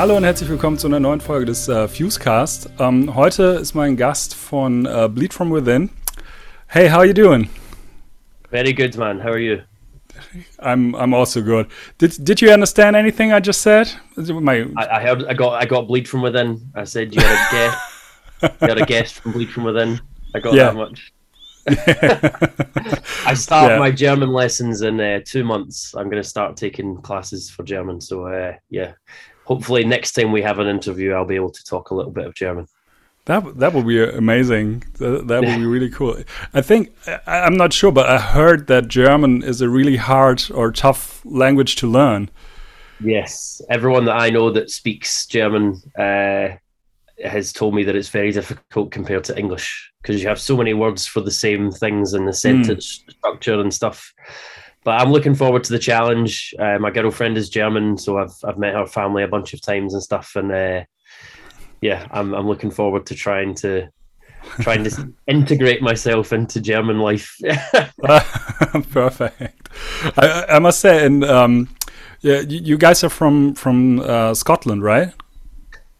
Hallo 0.00 0.16
und 0.16 0.24
herzlich 0.24 0.48
willkommen 0.48 0.78
zu 0.78 0.86
einer 0.86 0.98
neuen 0.98 1.20
Folge 1.20 1.44
des 1.44 1.68
äh, 1.68 1.86
Fuzecast. 1.86 2.70
Ähm, 2.78 3.14
heute 3.14 3.58
ist 3.60 3.74
mein 3.74 3.98
Gast 3.98 4.34
von 4.34 4.86
äh, 4.86 5.10
Bleed 5.12 5.34
From 5.34 5.52
Within. 5.52 5.90
Hey, 6.68 6.88
how 6.88 7.00
are 7.00 7.06
you 7.06 7.12
doing? 7.12 7.50
Very 8.48 8.72
good, 8.72 8.96
man. 8.96 9.22
How 9.22 9.32
are 9.32 9.38
you? 9.38 9.58
I'm 10.58 10.94
I'm 10.94 11.14
also 11.14 11.42
good. 11.42 11.66
Did 11.98 12.16
Did 12.26 12.40
you 12.40 12.50
understand 12.50 12.96
anything 12.96 13.30
I 13.30 13.42
just 13.44 13.60
said? 13.60 13.88
My 14.16 14.64
I, 14.74 14.86
I 14.86 15.06
heard 15.06 15.22
I 15.28 15.34
got 15.34 15.62
I 15.62 15.66
got 15.66 15.86
bleed 15.86 16.08
from 16.08 16.22
within. 16.22 16.62
I 16.74 16.84
said 16.84 17.14
you 17.14 17.20
had 17.20 17.36
a 17.36 17.50
guest. 17.52 17.78
you 18.62 18.68
had 18.68 18.78
a 18.80 18.86
guest 18.86 19.20
from 19.20 19.32
bleed 19.32 19.50
from 19.50 19.64
within. 19.64 20.00
I 20.34 20.40
got 20.40 20.54
yeah. 20.54 20.72
that 20.72 20.76
much. 20.76 21.12
I 23.26 23.34
start 23.34 23.72
yeah. 23.72 23.78
my 23.78 23.90
German 23.90 24.32
lessons 24.32 24.80
in 24.80 24.98
uh, 24.98 25.20
two 25.26 25.44
months. 25.44 25.94
I'm 25.94 26.08
going 26.08 26.22
to 26.22 26.28
start 26.28 26.56
taking 26.56 26.96
classes 27.02 27.50
for 27.50 27.64
German. 27.64 28.00
So 28.00 28.24
uh, 28.28 28.54
yeah, 28.70 28.92
hopefully 29.50 29.82
next 29.82 30.12
time 30.12 30.30
we 30.30 30.42
have 30.42 30.60
an 30.60 30.68
interview, 30.68 31.12
I'll 31.12 31.24
be 31.24 31.34
able 31.34 31.50
to 31.50 31.64
talk 31.64 31.90
a 31.90 31.94
little 31.94 32.12
bit 32.12 32.24
of 32.24 32.34
German. 32.34 32.68
That 33.24 33.58
that 33.58 33.74
would 33.74 33.86
be 33.86 34.02
amazing. 34.02 34.84
That, 34.98 35.26
that 35.28 35.40
would 35.40 35.58
be 35.58 35.66
really 35.66 35.90
cool. 35.90 36.16
I 36.54 36.62
think 36.62 36.94
I, 37.26 37.46
am 37.46 37.56
not 37.56 37.72
sure, 37.72 37.92
but 37.92 38.08
I 38.08 38.18
heard 38.18 38.66
that 38.68 38.88
German 38.88 39.42
is 39.42 39.60
a 39.60 39.68
really 39.68 39.96
hard 39.96 40.42
or 40.54 40.72
tough 40.72 41.20
language 41.24 41.76
to 41.76 41.86
learn. 41.86 42.30
Yes, 43.00 43.60
everyone 43.68 44.04
that 44.06 44.16
I 44.16 44.30
know 44.30 44.50
that 44.52 44.70
speaks 44.70 45.26
German 45.26 45.82
uh, 45.98 46.56
has 47.24 47.52
told 47.52 47.74
me 47.74 47.84
that 47.84 47.96
it's 47.96 48.08
very 48.08 48.32
difficult 48.32 48.90
compared 48.90 49.24
to 49.24 49.38
English 49.38 49.92
because 50.00 50.22
you 50.22 50.28
have 50.28 50.40
so 50.40 50.56
many 50.56 50.74
words 50.74 51.06
for 51.06 51.20
the 51.20 51.30
same 51.30 51.70
things 51.70 52.14
and 52.14 52.26
the 52.26 52.32
sentence 52.32 52.86
mm. 53.02 53.12
structure 53.12 53.60
and 53.60 53.72
stuff. 53.74 54.14
But 54.82 55.00
I'm 55.00 55.12
looking 55.12 55.34
forward 55.34 55.64
to 55.64 55.72
the 55.72 55.78
challenge. 55.78 56.54
Uh, 56.58 56.78
my 56.78 56.90
girlfriend 56.90 57.36
is 57.36 57.50
German, 57.50 57.98
so 57.98 58.18
I've 58.18 58.34
I've 58.44 58.58
met 58.58 58.74
her 58.74 58.86
family 58.86 59.22
a 59.22 59.28
bunch 59.28 59.52
of 59.52 59.60
times 59.60 59.94
and 59.94 60.02
stuff, 60.02 60.32
and 60.36 60.50
uh, 60.52 60.84
yeah, 61.80 62.06
I'm 62.10 62.34
I'm 62.34 62.46
looking 62.46 62.70
forward 62.70 63.06
to 63.06 63.14
trying 63.14 63.54
to 63.56 63.90
trying 64.60 64.84
to 64.84 65.12
integrate 65.26 65.82
myself 65.82 66.32
into 66.32 66.60
German 66.60 66.98
life. 66.98 67.36
Perfect. 68.90 69.68
I, 70.16 70.44
I 70.48 70.58
must 70.58 70.80
say, 70.80 71.04
and 71.04 71.24
um, 71.24 71.68
yeah, 72.20 72.40
you 72.40 72.76
guys 72.76 73.04
are 73.04 73.10
from 73.10 73.54
from 73.54 74.00
uh, 74.00 74.34
Scotland, 74.34 74.82
right? 74.82 75.12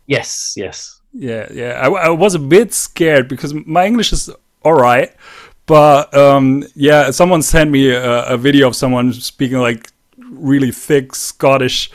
Yes, 0.06 0.54
yes. 0.56 1.00
Yeah, 1.12 1.48
yeah. 1.52 1.80
I, 1.80 1.88
I 1.88 2.08
was 2.10 2.34
a 2.34 2.38
bit 2.38 2.72
scared 2.72 3.28
because 3.28 3.52
my 3.54 3.86
English 3.86 4.12
is 4.12 4.30
all 4.62 4.74
right, 4.74 5.14
but 5.70 6.12
um, 6.16 6.64
yeah, 6.74 7.12
someone 7.12 7.42
sent 7.42 7.70
me 7.70 7.90
a, 7.90 8.24
a, 8.24 8.36
video 8.36 8.66
of 8.66 8.74
someone 8.74 9.12
speaking 9.12 9.58
like 9.58 9.92
really 10.18 10.72
thick 10.72 11.14
Scottish 11.14 11.92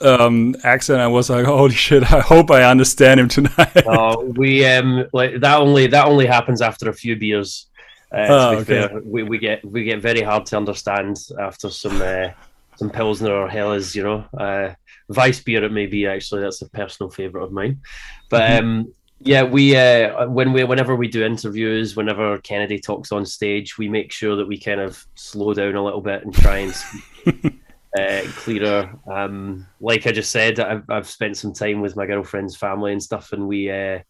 um, 0.00 0.56
accent. 0.64 1.02
I 1.02 1.08
was 1.08 1.28
like, 1.28 1.44
holy 1.44 1.74
shit! 1.74 2.10
I 2.10 2.20
hope 2.20 2.50
I 2.50 2.62
understand 2.62 3.20
him 3.20 3.28
tonight. 3.28 3.82
oh, 3.86 4.24
we 4.24 4.64
um, 4.64 5.04
like 5.12 5.40
that 5.42 5.58
only 5.58 5.88
that 5.88 6.06
only 6.06 6.24
happens 6.24 6.62
after 6.62 6.88
a 6.88 6.94
few 6.94 7.16
beers. 7.16 7.66
Uh, 8.10 8.26
oh, 8.30 8.56
okay. 8.56 8.64
fair, 8.64 9.00
we, 9.04 9.24
we 9.24 9.36
get 9.36 9.62
we 9.62 9.84
get 9.84 10.00
very 10.00 10.22
hard 10.22 10.46
to 10.46 10.56
understand 10.56 11.18
after 11.38 11.68
some 11.68 12.00
uh, 12.00 12.28
some 12.76 12.88
pilsner 12.88 13.34
or 13.34 13.46
helles, 13.46 13.94
you 13.94 14.04
know. 14.04 14.24
Uh, 14.38 14.72
Weissbier 15.10 15.64
it 15.64 15.72
may 15.72 15.84
be 15.84 16.06
actually. 16.06 16.40
That's 16.40 16.62
a 16.62 16.70
personal 16.70 17.10
favorite 17.10 17.44
of 17.44 17.52
mine. 17.52 17.82
But 18.30 18.40
mm-hmm. 18.40 18.66
um, 18.66 18.94
yeah, 19.20 19.42
we 19.42 19.76
uh, 19.76 20.28
when 20.28 20.52
we 20.52 20.62
whenever 20.64 20.94
we 20.94 21.08
do 21.08 21.24
interviews, 21.24 21.96
whenever 21.96 22.38
Kennedy 22.38 22.78
talks 22.78 23.10
on 23.10 23.26
stage, 23.26 23.76
we 23.76 23.88
make 23.88 24.12
sure 24.12 24.36
that 24.36 24.46
we 24.46 24.58
kind 24.58 24.80
of 24.80 25.04
slow 25.16 25.54
down 25.54 25.74
a 25.74 25.84
little 25.84 26.00
bit 26.00 26.24
and 26.24 26.32
try 26.32 26.58
and 26.58 26.72
speak 26.72 27.60
uh, 27.98 28.22
clearer. 28.36 28.96
Um, 29.10 29.66
like 29.80 30.06
I 30.06 30.12
just 30.12 30.30
said, 30.30 30.60
I've, 30.60 30.88
I've 30.88 31.08
spent 31.08 31.36
some 31.36 31.52
time 31.52 31.80
with 31.80 31.96
my 31.96 32.06
girlfriend's 32.06 32.56
family 32.56 32.92
and 32.92 33.02
stuff, 33.02 33.32
and 33.32 33.48
we. 33.48 33.70
Uh, 33.70 34.00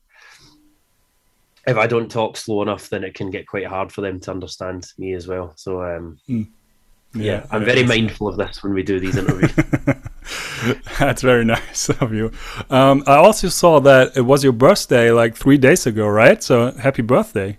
if 1.67 1.77
I 1.77 1.87
don't 1.87 2.11
talk 2.11 2.39
slow 2.39 2.63
enough, 2.63 2.89
then 2.89 3.05
it 3.05 3.15
can 3.15 3.31
get 3.31 3.47
quite 3.47 3.67
hard 3.67 3.93
for 3.93 4.01
them 4.01 4.21
to 4.21 4.31
understand 4.31 4.87
me 4.97 5.13
as 5.13 5.29
well. 5.29 5.53
So, 5.57 5.83
um, 5.83 6.19
mm. 6.27 6.47
yeah, 7.13 7.23
yeah, 7.23 7.47
I'm 7.51 7.65
very 7.65 7.85
mindful 7.85 8.27
of 8.27 8.39
this 8.39 8.63
when 8.63 8.73
we 8.73 8.83
do 8.83 8.99
these 8.99 9.19
interviews. 9.19 9.53
That's 10.99 11.23
very 11.23 11.45
nice 11.45 11.89
of 12.01 12.13
you. 12.13 12.33
Um, 12.71 13.03
I 13.07 13.17
also 13.17 13.49
saw 13.49 13.81
that 13.81 14.17
it 14.17 14.23
was 14.23 14.43
your 14.43 14.53
birthday 14.53 15.11
like 15.11 15.37
three 15.37 15.59
days 15.59 15.87
ago, 15.87 16.07
right? 16.09 16.43
So 16.43 16.73
happy 16.73 17.03
birthday. 17.03 17.59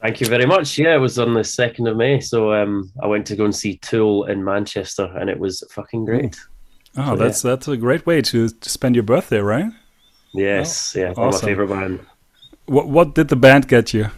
Thank 0.00 0.20
you 0.20 0.26
very 0.26 0.46
much. 0.46 0.78
Yeah, 0.78 0.94
it 0.94 0.98
was 0.98 1.18
on 1.18 1.34
the 1.34 1.40
2nd 1.40 1.90
of 1.90 1.96
May. 1.96 2.20
So 2.20 2.52
um, 2.52 2.92
I 3.02 3.06
went 3.06 3.26
to 3.28 3.36
go 3.36 3.44
and 3.44 3.54
see 3.54 3.78
Tool 3.78 4.24
in 4.26 4.44
Manchester 4.44 5.10
and 5.18 5.30
it 5.30 5.38
was 5.38 5.64
fucking 5.70 6.04
great. 6.04 6.36
Oh, 6.96 7.10
so, 7.10 7.16
that's 7.16 7.44
yeah. 7.44 7.50
that's 7.50 7.68
a 7.68 7.76
great 7.76 8.06
way 8.06 8.22
to, 8.22 8.48
to 8.48 8.70
spend 8.70 8.94
your 8.94 9.02
birthday, 9.02 9.38
right? 9.38 9.70
Yes, 10.32 10.94
oh, 10.96 11.00
yeah. 11.00 11.12
Awesome. 11.16 11.46
My 11.46 11.50
favorite 11.50 11.68
band. 11.68 12.00
What 12.66 12.88
what 12.88 13.14
did 13.14 13.28
the 13.28 13.36
band 13.36 13.68
get 13.68 13.94
you 13.94 14.08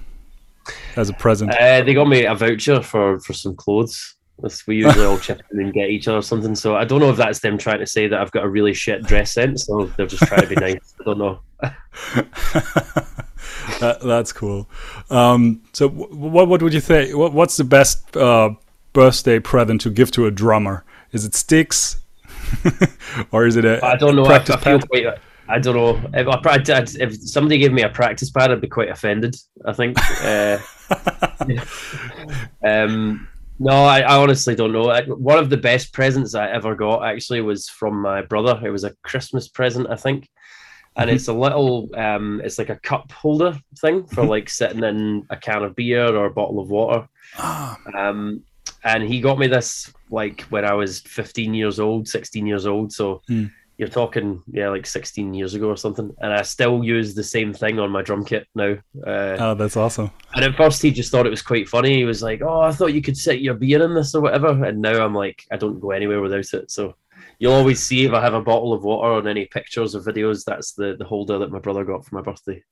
as 0.97 1.09
a 1.09 1.13
present? 1.13 1.51
Uh, 1.53 1.83
they 1.83 1.95
got 1.95 2.07
me 2.07 2.25
a 2.25 2.35
voucher 2.35 2.83
for, 2.83 3.19
for 3.21 3.33
some 3.33 3.55
clothes 3.57 4.15
we 4.67 4.77
usually 4.77 5.05
all 5.05 5.19
chip 5.19 5.43
in 5.51 5.61
and 5.61 5.73
get 5.73 5.91
each 5.91 6.07
other 6.07 6.23
something. 6.23 6.55
So 6.55 6.77
I 6.77 6.85
don't 6.85 7.01
know 7.01 7.11
if 7.11 7.17
that's 7.17 7.41
them 7.41 7.59
trying 7.59 7.81
to 7.81 7.87
say 7.87 8.07
that 8.07 8.21
I've 8.21 8.31
got 8.31 8.45
a 8.45 8.49
really 8.49 8.73
shit 8.73 9.03
dress 9.03 9.33
sense, 9.33 9.69
or 9.69 9.87
they're 9.87 10.07
just 10.07 10.23
trying 10.25 10.43
to 10.43 10.47
be 10.47 10.55
nice. 10.61 10.95
I 11.01 11.05
don't 11.05 11.19
know. 11.19 11.41
that, 13.81 13.99
that's 14.03 14.33
cool. 14.33 14.69
Um, 15.11 15.63
so, 15.73 15.89
what 15.89 16.49
what 16.49 16.63
would 16.63 16.73
you 16.73 16.81
say? 16.81 17.15
What, 17.15 17.33
what's 17.33 17.57
the 17.57 17.65
best 17.65 18.17
uh, 18.17 18.51
birthday 18.93 19.41
present 19.41 19.81
to 19.83 19.91
give 19.91 20.11
to 20.13 20.27
a 20.27 20.31
drummer? 20.31 20.85
Is 21.11 21.25
it 21.25 21.35
sticks, 21.35 22.01
or 23.33 23.47
is 23.47 23.57
it 23.57 23.65
a? 23.65 23.85
I 23.85 23.97
don't 23.97 24.15
know. 24.15 24.27
I, 24.27 24.37
I 24.37 24.57
feel 24.57 24.79
quite. 24.81 25.07
I 25.51 25.59
don't 25.59 25.75
know. 25.75 26.11
If, 26.13 26.29
I, 26.47 26.85
if 27.03 27.17
somebody 27.23 27.59
gave 27.59 27.73
me 27.73 27.83
a 27.83 27.89
practice 27.89 28.31
pad, 28.31 28.53
I'd 28.53 28.61
be 28.61 28.69
quite 28.69 28.91
offended. 28.91 29.35
I 29.65 29.73
think. 29.73 29.97
Uh, 30.23 30.59
um, 32.63 33.27
no, 33.59 33.85
I, 33.85 34.01
I, 34.01 34.17
honestly 34.17 34.55
don't 34.55 34.73
know. 34.73 34.95
One 35.17 35.39
of 35.39 35.51
the 35.51 35.57
best 35.57 35.93
presents 35.93 36.35
I 36.35 36.49
ever 36.49 36.75
got 36.75 37.05
actually 37.05 37.41
was 37.41 37.69
from 37.69 38.01
my 38.01 38.23
brother. 38.23 38.61
It 38.65 38.71
was 38.71 38.85
a 38.85 38.95
Christmas 39.03 39.49
present, 39.49 39.89
I 39.91 39.97
think, 39.97 40.29
and 40.97 41.09
mm-hmm. 41.09 41.17
it's 41.17 41.29
a 41.29 41.33
little, 41.33 41.89
um, 41.97 42.41
it's 42.45 42.59
like 42.59 42.71
a 42.71 42.81
cup 42.81 43.11
holder 43.13 43.59
thing 43.81 44.07
for 44.07 44.23
mm-hmm. 44.23 44.31
like 44.31 44.49
sitting 44.49 44.85
in 44.85 45.27
a 45.31 45.37
can 45.37 45.65
of 45.65 45.77
beer 45.77 46.07
or 46.07 46.27
a 46.27 46.31
bottle 46.31 46.61
of 46.61 46.71
water. 46.71 47.09
Oh. 47.39 47.77
Um, 47.95 48.43
and 48.85 49.03
he 49.03 49.21
got 49.21 49.39
me 49.39 49.49
this 49.49 49.93
like 50.11 50.43
when 50.43 50.65
I 50.65 50.75
was 50.75 51.01
15 51.01 51.53
years 51.53 51.81
old, 51.81 52.09
16 52.09 52.47
years 52.47 52.67
old. 52.67 52.93
So 52.93 53.23
mm 53.29 53.51
you're 53.79 53.89
talking 53.89 54.43
yeah 54.49 54.69
like 54.69 54.85
16 54.85 55.33
years 55.33 55.55
ago 55.55 55.69
or 55.69 55.77
something 55.77 56.13
and 56.19 56.33
i 56.33 56.43
still 56.43 56.83
use 56.83 57.15
the 57.15 57.23
same 57.23 57.55
thing 57.55 57.79
on 57.79 57.91
my 57.91 58.03
drum 58.03 58.25
kit 58.25 58.47
now. 58.55 58.77
Uh, 59.07 59.37
oh 59.39 59.55
that's 59.55 59.77
awesome. 59.77 60.11
and 60.35 60.45
at 60.45 60.57
first 60.57 60.83
he 60.83 60.91
just 60.91 61.13
thought 61.13 61.27
it 61.27 61.31
was 61.31 61.43
quite 61.43 61.69
funny. 61.69 61.97
He 61.97 62.05
was 62.05 62.23
like 62.23 62.43
oh 62.43 62.61
i 62.61 62.73
thought 62.73 62.93
you 62.93 63.01
could 63.01 63.17
sit 63.17 63.41
your 63.41 63.55
beer 63.55 63.83
in 63.83 63.95
this 63.95 64.15
or 64.15 64.21
whatever 64.21 64.65
and 64.65 64.83
now 64.83 65.05
i'm 65.05 65.15
like 65.15 65.47
i 65.53 65.57
don't 65.57 65.81
go 65.81 65.93
anywhere 65.93 66.21
without 66.21 66.53
it. 66.53 66.71
So 66.71 66.97
you'll 67.39 67.53
always 67.53 67.81
see 67.81 68.05
if 68.05 68.13
i 68.13 68.21
have 68.21 68.35
a 68.35 68.43
bottle 68.43 68.73
of 68.73 68.83
water 68.83 69.13
on 69.13 69.29
any 69.29 69.47
pictures 69.47 69.95
or 69.95 70.01
videos 70.01 70.45
that's 70.45 70.73
the, 70.73 70.97
the 70.99 71.05
holder 71.05 71.39
that 71.39 71.53
my 71.53 71.61
brother 71.61 71.85
got 71.85 72.05
for 72.05 72.17
my 72.17 72.23
birthday. 72.23 72.63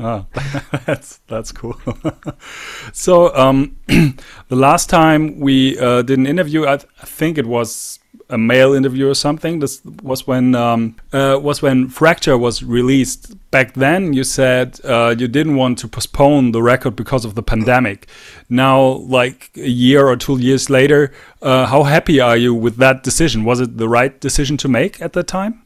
Oh 0.00 0.26
that's 0.84 1.18
that's 1.28 1.52
cool. 1.52 1.80
So 2.92 3.32
um 3.36 3.78
the 3.86 4.56
last 4.56 4.90
time 4.90 5.38
we 5.38 5.78
uh, 5.78 6.02
did 6.02 6.18
an 6.18 6.26
interview 6.26 6.66
I, 6.66 6.78
th- 6.78 6.90
I 7.00 7.06
think 7.06 7.38
it 7.38 7.46
was 7.46 7.99
a 8.30 8.38
mail 8.38 8.72
interview 8.72 9.08
or 9.08 9.14
something. 9.14 9.58
This 9.58 9.82
was 10.02 10.26
when 10.26 10.54
um, 10.54 10.96
uh, 11.12 11.38
was 11.42 11.62
when 11.62 11.88
Fracture 11.88 12.38
was 12.38 12.62
released. 12.62 13.36
Back 13.50 13.74
then, 13.74 14.12
you 14.12 14.24
said 14.24 14.80
uh, 14.84 15.14
you 15.18 15.28
didn't 15.28 15.56
want 15.56 15.78
to 15.78 15.88
postpone 15.88 16.52
the 16.52 16.62
record 16.62 16.96
because 16.96 17.24
of 17.24 17.34
the 17.34 17.42
pandemic. 17.42 18.08
Now, 18.48 18.80
like 19.18 19.50
a 19.56 19.68
year 19.68 20.06
or 20.06 20.16
two 20.16 20.38
years 20.38 20.70
later, 20.70 21.12
uh, 21.42 21.66
how 21.66 21.82
happy 21.82 22.20
are 22.20 22.36
you 22.36 22.54
with 22.54 22.76
that 22.76 23.02
decision? 23.02 23.44
Was 23.44 23.60
it 23.60 23.76
the 23.76 23.88
right 23.88 24.18
decision 24.20 24.56
to 24.58 24.68
make 24.68 25.02
at 25.02 25.12
the 25.12 25.22
time? 25.22 25.62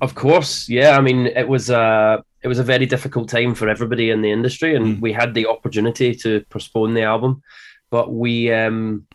Of 0.00 0.14
course, 0.14 0.68
yeah. 0.68 0.96
I 0.96 1.00
mean, 1.00 1.26
it 1.26 1.48
was 1.48 1.70
a 1.70 1.78
uh, 1.78 2.22
it 2.42 2.48
was 2.48 2.60
a 2.60 2.64
very 2.64 2.86
difficult 2.86 3.28
time 3.28 3.54
for 3.54 3.68
everybody 3.68 4.10
in 4.10 4.22
the 4.22 4.30
industry, 4.30 4.76
and 4.76 4.86
mm. 4.86 5.00
we 5.00 5.12
had 5.12 5.34
the 5.34 5.46
opportunity 5.46 6.14
to 6.14 6.44
postpone 6.50 6.94
the 6.94 7.02
album, 7.02 7.42
but 7.90 8.12
we. 8.12 8.52
Um, 8.52 9.07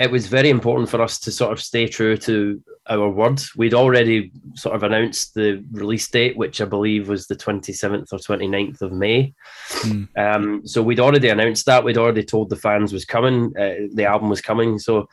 it 0.00 0.10
was 0.10 0.28
very 0.28 0.48
important 0.48 0.88
for 0.88 1.02
us 1.02 1.18
to 1.20 1.30
sort 1.30 1.52
of 1.52 1.60
stay 1.60 1.86
true 1.86 2.16
to 2.16 2.62
our 2.88 3.10
word. 3.10 3.42
We'd 3.54 3.74
already 3.74 4.32
sort 4.54 4.74
of 4.74 4.82
announced 4.82 5.34
the 5.34 5.62
release 5.72 6.08
date, 6.08 6.38
which 6.38 6.62
I 6.62 6.64
believe 6.64 7.10
was 7.10 7.26
the 7.26 7.36
27th 7.36 8.10
or 8.10 8.18
29th 8.18 8.80
of 8.80 8.92
May. 8.92 9.34
Mm. 9.82 10.08
Um, 10.16 10.66
so 10.66 10.82
we'd 10.82 11.00
already 11.00 11.28
announced 11.28 11.66
that. 11.66 11.84
We'd 11.84 11.98
already 11.98 12.24
told 12.24 12.48
the 12.48 12.56
fans 12.56 12.94
was 12.94 13.04
coming, 13.04 13.52
uh, 13.58 13.88
the 13.92 14.06
album 14.06 14.30
was 14.30 14.40
coming. 14.40 14.78
So 14.78 15.06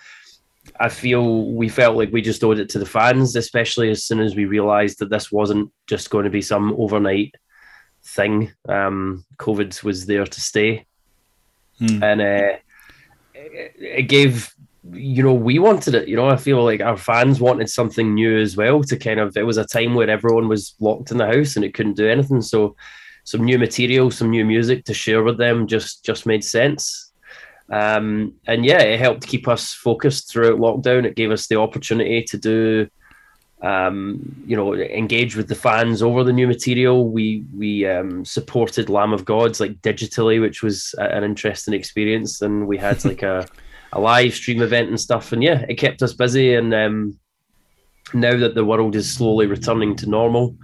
I 0.79 0.87
feel 0.87 1.51
we 1.51 1.67
felt 1.67 1.97
like 1.97 2.13
we 2.13 2.21
just 2.21 2.43
owed 2.45 2.59
it 2.59 2.69
to 2.69 2.79
the 2.79 2.85
fans, 2.85 3.35
especially 3.35 3.89
as 3.89 4.05
soon 4.05 4.21
as 4.21 4.37
we 4.37 4.45
realized 4.45 4.99
that 4.99 5.09
this 5.09 5.33
wasn't 5.33 5.69
just 5.87 6.09
going 6.09 6.23
to 6.23 6.31
be 6.31 6.41
some 6.41 6.73
overnight 6.77 7.35
thing. 8.05 8.53
Um, 8.69 9.25
COVID 9.35 9.83
was 9.83 10.05
there 10.05 10.25
to 10.25 10.41
stay. 10.41 10.85
Mm. 11.81 12.03
And 12.03 12.21
uh, 12.21 12.57
it 13.35 14.07
gave 14.07 14.53
you 14.93 15.23
know, 15.23 15.33
we 15.33 15.59
wanted 15.59 15.95
it. 15.95 16.07
You 16.07 16.15
know, 16.15 16.29
I 16.29 16.35
feel 16.35 16.63
like 16.63 16.81
our 16.81 16.97
fans 16.97 17.39
wanted 17.39 17.69
something 17.69 18.13
new 18.13 18.39
as 18.39 18.57
well 18.57 18.83
to 18.83 18.97
kind 18.97 19.19
of. 19.19 19.35
It 19.35 19.45
was 19.45 19.57
a 19.57 19.65
time 19.65 19.95
where 19.95 20.09
everyone 20.09 20.47
was 20.47 20.75
locked 20.79 21.11
in 21.11 21.17
the 21.17 21.25
house 21.25 21.55
and 21.55 21.65
it 21.65 21.73
couldn't 21.73 21.97
do 21.97 22.09
anything. 22.09 22.41
So, 22.41 22.75
some 23.23 23.43
new 23.43 23.57
material, 23.57 24.09
some 24.09 24.29
new 24.29 24.45
music 24.45 24.85
to 24.85 24.93
share 24.93 25.23
with 25.23 25.37
them 25.37 25.67
just 25.67 26.03
just 26.03 26.25
made 26.25 26.43
sense. 26.43 27.11
Um, 27.69 28.33
and 28.45 28.65
yeah, 28.65 28.79
it 28.79 28.99
helped 28.99 29.27
keep 29.27 29.47
us 29.47 29.73
focused 29.73 30.31
throughout 30.31 30.59
lockdown. 30.59 31.05
It 31.05 31.15
gave 31.15 31.31
us 31.31 31.47
the 31.47 31.59
opportunity 31.59 32.23
to 32.23 32.37
do, 32.37 32.89
um, 33.61 34.43
you 34.45 34.55
know, 34.55 34.73
engage 34.73 35.35
with 35.35 35.49
the 35.49 35.55
fans 35.55 36.01
over 36.01 36.23
the 36.23 36.31
new 36.31 36.47
material. 36.47 37.09
We 37.09 37.43
we 37.55 37.85
um, 37.85 38.23
supported 38.23 38.89
Lamb 38.89 39.11
of 39.11 39.25
Gods 39.25 39.59
like 39.59 39.81
digitally, 39.81 40.39
which 40.39 40.63
was 40.63 40.95
an 40.97 41.23
interesting 41.23 41.73
experience, 41.73 42.41
and 42.41 42.67
we 42.67 42.77
had 42.77 43.03
like 43.03 43.23
a 43.23 43.47
a 43.93 43.99
live 43.99 44.33
stream 44.33 44.61
event 44.61 44.89
and 44.89 44.99
stuff. 44.99 45.31
And 45.31 45.43
yeah, 45.43 45.65
it 45.69 45.75
kept 45.75 46.01
us 46.01 46.13
busy. 46.13 46.55
And 46.55 46.73
um, 46.73 47.19
now 48.13 48.37
that 48.37 48.55
the 48.55 48.65
world 48.65 48.95
is 48.95 49.11
slowly 49.11 49.45
returning 49.45 49.95
to 49.97 50.09
normal, 50.09 50.55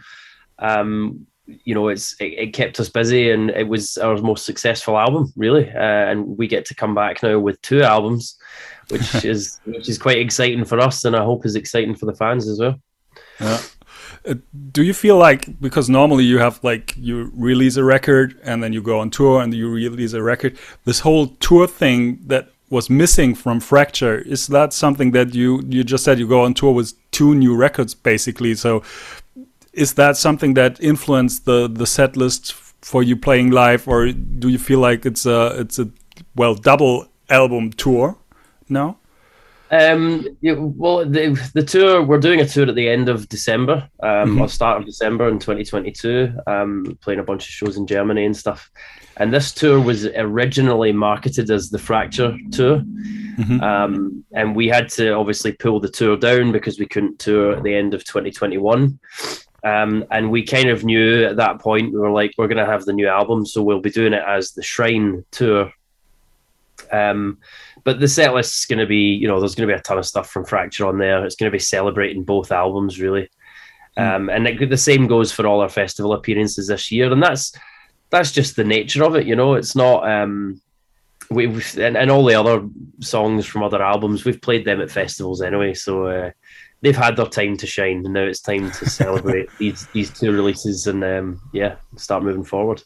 um, 0.60 1.26
you 1.46 1.76
know, 1.76 1.90
it's 1.90 2.16
it, 2.20 2.34
it, 2.38 2.54
kept 2.54 2.80
us 2.80 2.90
busy, 2.90 3.32
and 3.32 3.50
it 3.50 3.68
was 3.68 3.98
our 3.98 4.18
most 4.18 4.46
successful 4.46 4.98
album, 4.98 5.32
really. 5.36 5.70
Uh, 5.70 6.10
and 6.10 6.38
we 6.38 6.48
get 6.48 6.66
to 6.66 6.76
come 6.76 6.96
back 6.96 7.22
now 7.22 7.38
with 7.38 7.62
two 7.62 7.84
albums, 7.84 8.38
which 8.90 9.26
is 9.26 9.60
which 9.66 9.90
is 9.90 9.98
quite 9.98 10.20
exciting 10.20 10.64
for 10.64 10.80
us, 10.80 11.04
and 11.04 11.16
I 11.16 11.24
hope 11.24 11.46
is 11.46 11.56
exciting 11.56 11.96
for 11.96 12.06
the 12.06 12.16
fans 12.16 12.48
as 12.48 12.60
well. 12.60 12.80
Yeah. 13.40 13.60
Uh, 14.26 14.36
do 14.72 14.84
you 14.84 14.94
feel 14.94 15.18
like 15.18 15.60
because 15.60 15.90
normally 15.90 16.24
you 16.24 16.38
have 16.38 16.64
like 16.64 16.94
you 16.96 17.30
release 17.36 17.76
a 17.76 17.84
record 17.84 18.40
and 18.44 18.64
then 18.64 18.72
you 18.72 18.82
go 18.82 19.00
on 19.00 19.10
tour 19.10 19.42
and 19.42 19.54
you 19.54 19.70
release 19.70 20.14
a 20.14 20.24
record 20.24 20.58
this 20.86 21.02
whole 21.02 21.28
tour 21.42 21.68
thing 21.68 22.20
that 22.28 22.53
was 22.74 22.90
missing 22.90 23.36
from 23.36 23.60
Fracture. 23.60 24.18
Is 24.18 24.48
that 24.48 24.74
something 24.74 25.12
that 25.12 25.34
you 25.34 25.62
you 25.70 25.84
just 25.84 26.04
said 26.04 26.20
you 26.20 26.28
go 26.28 26.42
on 26.42 26.54
tour 26.54 26.74
with 26.74 26.94
two 27.12 27.36
new 27.36 27.56
records 27.56 27.94
basically? 27.94 28.56
So 28.56 28.82
is 29.72 29.94
that 29.94 30.18
something 30.18 30.56
that 30.56 30.80
influenced 30.82 31.46
the 31.46 31.70
the 31.70 31.86
set 31.86 32.18
list 32.18 32.54
for 32.82 33.04
you 33.04 33.16
playing 33.16 33.52
live, 33.52 33.88
or 33.88 34.12
do 34.12 34.50
you 34.50 34.60
feel 34.60 34.80
like 34.80 35.06
it's 35.06 35.26
a 35.26 35.60
it's 35.62 35.80
a 35.80 35.88
well 36.36 36.56
double 36.56 37.08
album 37.30 37.72
tour 37.72 38.18
now? 38.70 38.98
Um, 39.72 40.28
yeah, 40.42 40.56
well, 40.58 41.06
the 41.06 41.40
the 41.54 41.64
tour 41.64 42.04
we're 42.04 42.20
doing 42.20 42.42
a 42.42 42.48
tour 42.48 42.68
at 42.68 42.76
the 42.76 42.90
end 42.90 43.10
of 43.10 43.28
December, 43.30 43.90
um, 44.04 44.10
mm 44.10 44.36
-hmm. 44.36 44.42
or 44.42 44.50
start 44.50 44.80
of 44.80 44.86
December 44.86 45.30
in 45.30 45.40
2022. 45.40 46.34
Um, 46.48 46.98
playing 47.04 47.22
a 47.22 47.24
bunch 47.24 47.44
of 47.44 47.50
shows 47.50 47.78
in 47.78 47.86
Germany 47.88 48.26
and 48.26 48.38
stuff. 48.38 48.72
And 49.18 49.34
this 49.34 49.52
tour 49.52 49.80
was 49.80 50.06
originally 50.08 50.92
marketed 50.92 51.52
as 51.52 51.70
the 51.70 51.78
Fracture 51.78 52.38
Tour. 52.52 52.80
Mm-hmm. 52.80 53.62
Um, 53.62 54.26
and 54.34 54.56
we 54.56 54.68
had 54.68 54.90
to 54.90 55.12
obviously 55.12 55.52
pull 55.52 55.80
the 55.80 55.90
tour 55.90 56.18
down 56.18 56.52
because 56.52 56.80
we 56.80 56.88
couldn't 56.88 57.20
tour 57.20 57.56
at 57.56 57.64
the 57.64 57.76
end 57.76 57.94
of 57.94 58.04
2021. 58.06 59.00
Um, 59.64 60.06
and 60.12 60.32
we 60.32 60.44
kind 60.44 60.70
of 60.70 60.84
knew 60.84 61.26
at 61.26 61.38
that 61.38 61.60
point, 61.60 61.94
we 61.94 62.00
were 62.00 62.12
like, 62.12 62.34
we're 62.38 62.48
going 62.48 62.58
to 62.58 62.66
have 62.66 62.86
the 62.86 62.94
new 62.94 63.08
album. 63.08 63.46
So 63.46 63.62
we'll 63.62 63.80
be 63.80 63.92
doing 63.92 64.14
it 64.14 64.24
as 64.26 64.52
the 64.52 64.64
Shrine 64.64 65.24
Tour. 65.32 65.72
Um, 66.92 67.38
but 67.84 68.00
the 68.00 68.08
set 68.08 68.34
list 68.34 68.60
is 68.60 68.66
going 68.66 68.80
to 68.80 68.86
be, 68.86 69.14
you 69.14 69.28
know, 69.28 69.40
there's 69.40 69.56
going 69.56 69.68
to 69.68 69.74
be 69.74 69.78
a 69.78 69.82
ton 69.82 69.98
of 69.98 70.06
stuff 70.06 70.30
from 70.30 70.46
Fracture 70.46 70.86
on 70.86 70.98
there. 70.98 71.26
It's 71.26 71.36
going 71.36 71.50
to 71.50 71.56
be 71.56 71.60
celebrating 71.60 72.24
both 72.24 72.52
albums, 72.52 73.00
really. 73.00 73.30
Mm. 73.98 74.16
Um, 74.16 74.30
and 74.30 74.48
it, 74.48 74.70
the 74.70 74.78
same 74.78 75.08
goes 75.08 75.32
for 75.32 75.46
all 75.46 75.62
our 75.62 75.70
festival 75.70 76.14
appearances 76.14 76.68
this 76.68 76.92
year. 76.92 77.12
And 77.12 77.22
that's 77.22 77.54
that's 78.14 78.32
just 78.32 78.56
the 78.56 78.64
nature 78.64 79.04
of 79.04 79.16
it, 79.16 79.26
you 79.26 79.36
know. 79.36 79.56
It's 79.56 79.76
not 79.76 80.10
um 80.10 80.62
we 81.30 81.46
and, 81.78 81.98
and 81.98 82.12
all 82.12 82.24
the 82.24 82.36
other 82.36 82.68
songs 83.00 83.46
from 83.46 83.64
other 83.64 83.82
albums 83.82 84.24
we've 84.24 84.42
played 84.42 84.66
them 84.66 84.82
at 84.82 84.92
festivals 84.92 85.42
anyway, 85.42 85.74
so 85.74 86.06
uh, 86.06 86.32
they've 86.82 86.96
had 86.96 87.18
their 87.18 87.26
time 87.26 87.58
to 87.58 87.66
shine, 87.66 88.04
and 88.06 88.14
now 88.14 88.24
it's 88.24 88.40
time 88.40 88.70
to 88.70 88.90
celebrate 88.90 89.50
these 89.58 89.88
these 89.88 90.12
two 90.12 90.32
releases 90.32 90.86
and 90.86 91.04
um, 91.04 91.42
yeah, 91.54 91.76
start 91.98 92.24
moving 92.24 92.44
forward. 92.44 92.84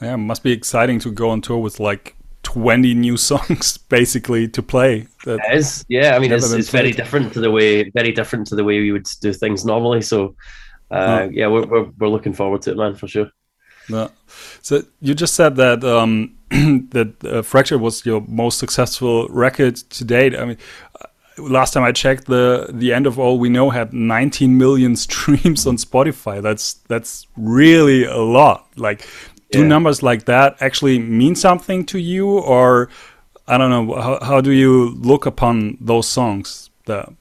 Yeah, 0.00 0.14
it 0.14 0.18
must 0.18 0.42
be 0.42 0.52
exciting 0.52 0.98
to 1.00 1.10
go 1.10 1.28
on 1.28 1.42
tour 1.42 1.58
with 1.58 1.78
like 1.78 2.16
20 2.42 2.94
new 2.94 3.18
songs 3.18 3.76
basically 3.90 4.48
to 4.48 4.62
play. 4.62 5.06
That 5.26 5.40
it 5.44 5.58
is, 5.58 5.84
yeah. 5.88 6.16
I 6.16 6.18
mean, 6.18 6.32
it's, 6.32 6.50
it's 6.52 6.70
very 6.70 6.92
different 6.92 7.34
to 7.34 7.40
the 7.40 7.50
way, 7.50 7.90
very 7.90 8.12
different 8.12 8.46
to 8.46 8.56
the 8.56 8.64
way 8.64 8.80
we 8.80 8.92
would 8.92 9.06
do 9.20 9.34
things 9.34 9.66
normally. 9.66 10.00
So, 10.00 10.36
uh, 10.90 10.94
oh. 11.24 11.30
yeah, 11.30 11.48
we're, 11.48 11.66
we're, 11.66 11.90
we're 11.98 12.08
looking 12.08 12.32
forward 12.32 12.62
to 12.62 12.70
it, 12.70 12.78
man, 12.78 12.94
for 12.94 13.08
sure. 13.08 13.30
Yeah. 13.90 14.08
So 14.62 14.82
you 15.00 15.14
just 15.14 15.34
said 15.34 15.56
that 15.56 15.84
um, 15.84 16.34
that 16.50 17.14
uh, 17.24 17.42
Fracture 17.42 17.78
was 17.78 18.04
your 18.04 18.24
most 18.28 18.58
successful 18.58 19.28
record 19.28 19.76
to 19.76 20.04
date. 20.04 20.36
I 20.36 20.44
mean, 20.44 20.58
uh, 21.00 21.06
last 21.38 21.72
time 21.72 21.84
I 21.84 21.92
checked, 21.92 22.26
the 22.26 22.68
the 22.70 22.92
end 22.92 23.06
of 23.06 23.18
all 23.18 23.38
we 23.38 23.48
know 23.48 23.70
had 23.70 23.92
19 23.92 24.56
million 24.56 24.96
streams 25.06 25.66
on 25.66 25.76
Spotify. 25.76 26.42
That's 26.42 26.74
that's 26.88 27.26
really 27.36 28.04
a 28.04 28.18
lot. 28.18 28.66
Like, 28.76 29.06
do 29.50 29.60
yeah. 29.60 29.66
numbers 29.66 30.02
like 30.02 30.24
that 30.24 30.56
actually 30.60 30.98
mean 30.98 31.34
something 31.34 31.84
to 31.86 31.98
you, 31.98 32.38
or 32.38 32.88
I 33.46 33.58
don't 33.58 33.70
know? 33.70 34.00
How, 34.00 34.18
how 34.24 34.40
do 34.40 34.52
you 34.52 34.90
look 35.00 35.26
upon 35.26 35.78
those 35.80 36.08
songs? 36.08 36.70
That 36.86 37.12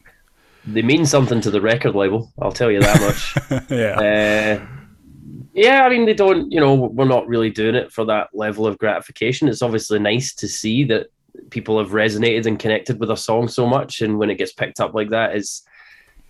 they 0.66 0.82
mean 0.82 1.06
something 1.06 1.42
to 1.42 1.52
the 1.52 1.62
record 1.62 1.96
label. 1.96 2.32
I'll 2.42 2.52
tell 2.52 2.72
you 2.72 2.80
that 2.82 3.02
much. 3.02 3.70
yeah. 3.70 4.60
Uh, 4.60 4.79
yeah, 5.60 5.84
I 5.84 5.90
mean, 5.90 6.06
they 6.06 6.14
don't, 6.14 6.50
you 6.50 6.60
know, 6.62 6.74
we're 6.74 7.04
not 7.04 7.28
really 7.28 7.50
doing 7.50 7.76
it 7.76 7.92
for 7.92 8.06
that 8.06 8.30
level 8.34 8.66
of 8.66 8.78
gratification. 8.78 9.50
It's 9.50 9.62
obviously 9.62 10.00
nice 10.00 10.34
to 10.36 10.48
see 10.48 10.86
that 10.86 11.08
people 11.50 11.78
have 11.78 11.90
resonated 11.90 12.46
and 12.46 12.58
connected 12.58 12.98
with 12.98 13.12
a 13.12 13.18
song 13.18 13.50
so 13.50 13.68
much. 13.68 14.00
And 14.00 14.18
when 14.18 14.30
it 14.30 14.38
gets 14.38 14.54
picked 14.54 14.80
up 14.80 14.94
like 14.94 15.10
that, 15.10 15.36
is 15.36 15.64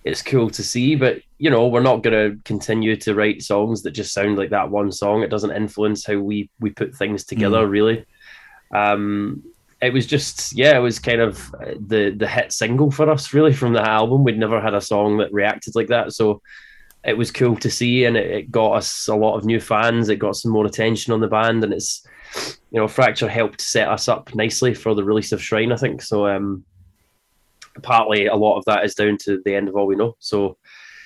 it's 0.04 0.24
cool 0.24 0.50
to 0.50 0.64
see. 0.64 0.96
But, 0.96 1.22
you 1.38 1.52
know, 1.52 1.68
we're 1.68 1.80
not 1.80 2.02
going 2.02 2.32
to 2.32 2.42
continue 2.44 2.96
to 2.96 3.14
write 3.14 3.44
songs 3.44 3.84
that 3.84 3.92
just 3.92 4.14
sound 4.14 4.36
like 4.36 4.50
that 4.50 4.72
one 4.72 4.92
song. 4.92 5.22
It 5.22 5.30
doesn't 5.30 5.56
influence 5.56 6.08
how 6.08 6.18
we, 6.18 6.50
we 6.60 6.72
put 6.72 6.96
things 6.96 7.24
together, 7.24 7.68
mm. 7.68 7.70
really. 7.70 8.06
Um, 8.74 9.44
it 9.80 9.94
was 9.94 10.06
just 10.06 10.58
yeah 10.58 10.76
it 10.76 10.82
was 10.82 11.00
kind 11.00 11.22
of 11.22 11.56
the 11.80 12.14
the 12.18 12.28
hit 12.28 12.52
single 12.52 12.92
for 12.92 13.10
us 13.10 13.34
really 13.34 13.54
from 13.54 13.72
the 13.72 13.82
album 13.82 14.26
we'd 14.26 14.38
never 14.38 14.60
had 14.60 14.74
a 14.74 14.82
song 14.82 15.18
that 15.20 15.32
reacted 15.32 15.74
like 15.74 15.88
that 15.88 16.12
so 16.12 16.42
it 17.04 17.18
was 17.18 17.32
cool 17.32 17.56
to 17.58 17.70
see, 17.70 18.06
and 18.06 18.18
it, 18.18 18.32
it, 18.32 18.52
got 18.52 18.74
us 18.74 19.08
a 19.08 19.16
lot 19.16 19.38
of 19.38 19.46
new 19.46 19.60
fans. 19.60 20.10
It 20.10 20.18
got 20.18 20.36
some 20.36 20.52
more 20.52 20.66
attention 20.66 21.14
on 21.14 21.22
the 21.22 21.28
band, 21.28 21.64
and 21.64 21.74
it's 21.74 22.06
you 22.72 22.80
know 22.80 22.88
Fracture 22.88 23.30
helped 23.30 23.62
set 23.62 23.88
us 23.88 24.08
up 24.08 24.34
nicely 24.36 24.74
for 24.74 24.94
the 24.94 25.04
release 25.04 25.32
of 25.32 25.42
Shrine. 25.42 25.72
I 25.72 25.78
think 25.78 26.02
so. 26.02 26.28
Um, 26.28 26.66
partly 27.82 28.28
a 28.28 28.36
lot 28.36 28.58
of 28.58 28.66
that 28.66 28.84
is 28.84 28.96
down 28.96 29.18
to 29.18 29.42
the 29.46 29.56
end 29.56 29.70
of 29.70 29.76
all 29.76 29.88
we 29.88 29.96
know. 29.96 30.16
So 30.20 30.58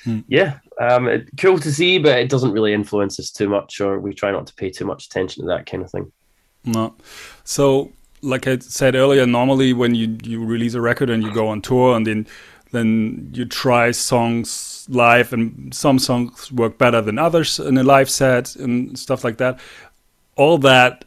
hmm. 0.04 0.22
yeah, 0.28 0.60
um, 0.82 1.08
it, 1.08 1.30
cool 1.38 1.60
to 1.60 1.72
see, 1.72 2.00
but 2.00 2.18
it 2.18 2.30
doesn't 2.30 2.52
really 2.52 2.74
influence 2.74 3.20
us 3.20 3.32
too 3.32 3.50
much, 3.50 3.80
or 3.80 4.00
we 4.00 4.14
try 4.14 4.32
not 4.32 4.48
to 4.48 4.56
pay 4.56 4.70
too 4.70 4.86
much 4.86 5.06
attention 5.06 5.44
to 5.44 5.48
that 5.50 5.66
kind 5.66 5.84
of 5.84 5.92
thing. 5.92 6.12
No, 6.66 6.96
so 7.44 7.92
like 8.22 8.48
I 8.48 8.58
said 8.60 8.96
earlier, 8.96 9.28
normally 9.28 9.74
when 9.74 9.94
you 9.96 10.18
you 10.24 10.44
release 10.44 10.74
a 10.74 10.82
record 10.82 11.10
and 11.10 11.22
you 11.22 11.32
go 11.32 11.48
on 11.50 11.62
tour, 11.62 11.96
and 11.96 12.08
then 12.08 12.28
then 12.74 13.30
you 13.34 13.46
try 13.46 13.92
songs 13.92 14.86
live, 14.90 15.32
and 15.32 15.74
some 15.74 16.00
songs 16.00 16.52
work 16.52 16.78
better 16.78 17.02
than 17.02 17.18
others 17.18 17.60
in 17.60 17.78
a 17.78 17.84
live 17.84 18.10
set 18.10 18.56
and 18.56 19.00
stuff 19.00 19.24
like 19.24 19.38
that. 19.38 19.60
All 20.36 20.58
that 20.58 21.06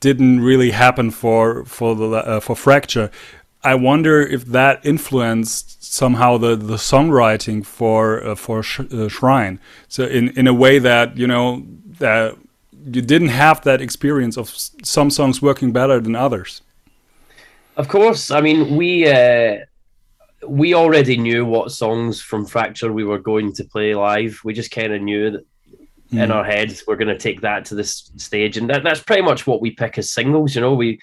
didn't 0.00 0.40
really 0.40 0.70
happen 0.70 1.10
for 1.10 1.64
for 1.64 1.94
the 1.94 2.08
uh, 2.10 2.40
for 2.40 2.56
Fracture. 2.56 3.10
I 3.64 3.74
wonder 3.74 4.20
if 4.20 4.44
that 4.46 4.84
influenced 4.84 5.84
somehow 5.84 6.36
the, 6.36 6.56
the 6.56 6.76
songwriting 6.76 7.64
for 7.64 8.24
uh, 8.24 8.34
for 8.34 8.62
sh 8.62 8.80
uh, 8.80 9.08
Shrine. 9.08 9.58
So 9.88 10.04
in 10.04 10.28
in 10.38 10.46
a 10.46 10.54
way 10.54 10.78
that 10.78 11.16
you 11.16 11.26
know 11.26 11.64
that 11.98 12.36
you 12.84 13.02
didn't 13.02 13.28
have 13.28 13.62
that 13.62 13.80
experience 13.80 14.36
of 14.36 14.48
some 14.82 15.10
songs 15.10 15.42
working 15.42 15.72
better 15.72 16.00
than 16.00 16.16
others. 16.16 16.62
Of 17.76 17.88
course, 17.88 18.30
I 18.30 18.40
mean 18.40 18.76
we 18.76 19.08
uh, 19.08 19.58
we 20.46 20.74
already 20.74 21.16
knew 21.16 21.44
what 21.44 21.72
songs 21.72 22.20
from 22.20 22.46
Fracture 22.46 22.92
we 22.92 23.04
were 23.04 23.18
going 23.18 23.52
to 23.54 23.64
play 23.64 23.94
live. 23.94 24.40
We 24.44 24.54
just 24.54 24.70
kind 24.70 24.92
of 24.92 25.02
knew 25.02 25.30
that 25.30 25.46
mm. 26.12 26.22
in 26.22 26.30
our 26.30 26.44
heads 26.44 26.84
we're 26.86 26.96
going 26.96 27.08
to 27.08 27.18
take 27.18 27.40
that 27.42 27.64
to 27.66 27.74
this 27.74 28.10
stage, 28.16 28.56
and 28.56 28.68
that, 28.70 28.82
that's 28.82 29.02
pretty 29.02 29.22
much 29.22 29.46
what 29.46 29.60
we 29.60 29.70
pick 29.70 29.98
as 29.98 30.10
singles. 30.10 30.54
You 30.54 30.60
know, 30.60 30.74
we 30.74 31.00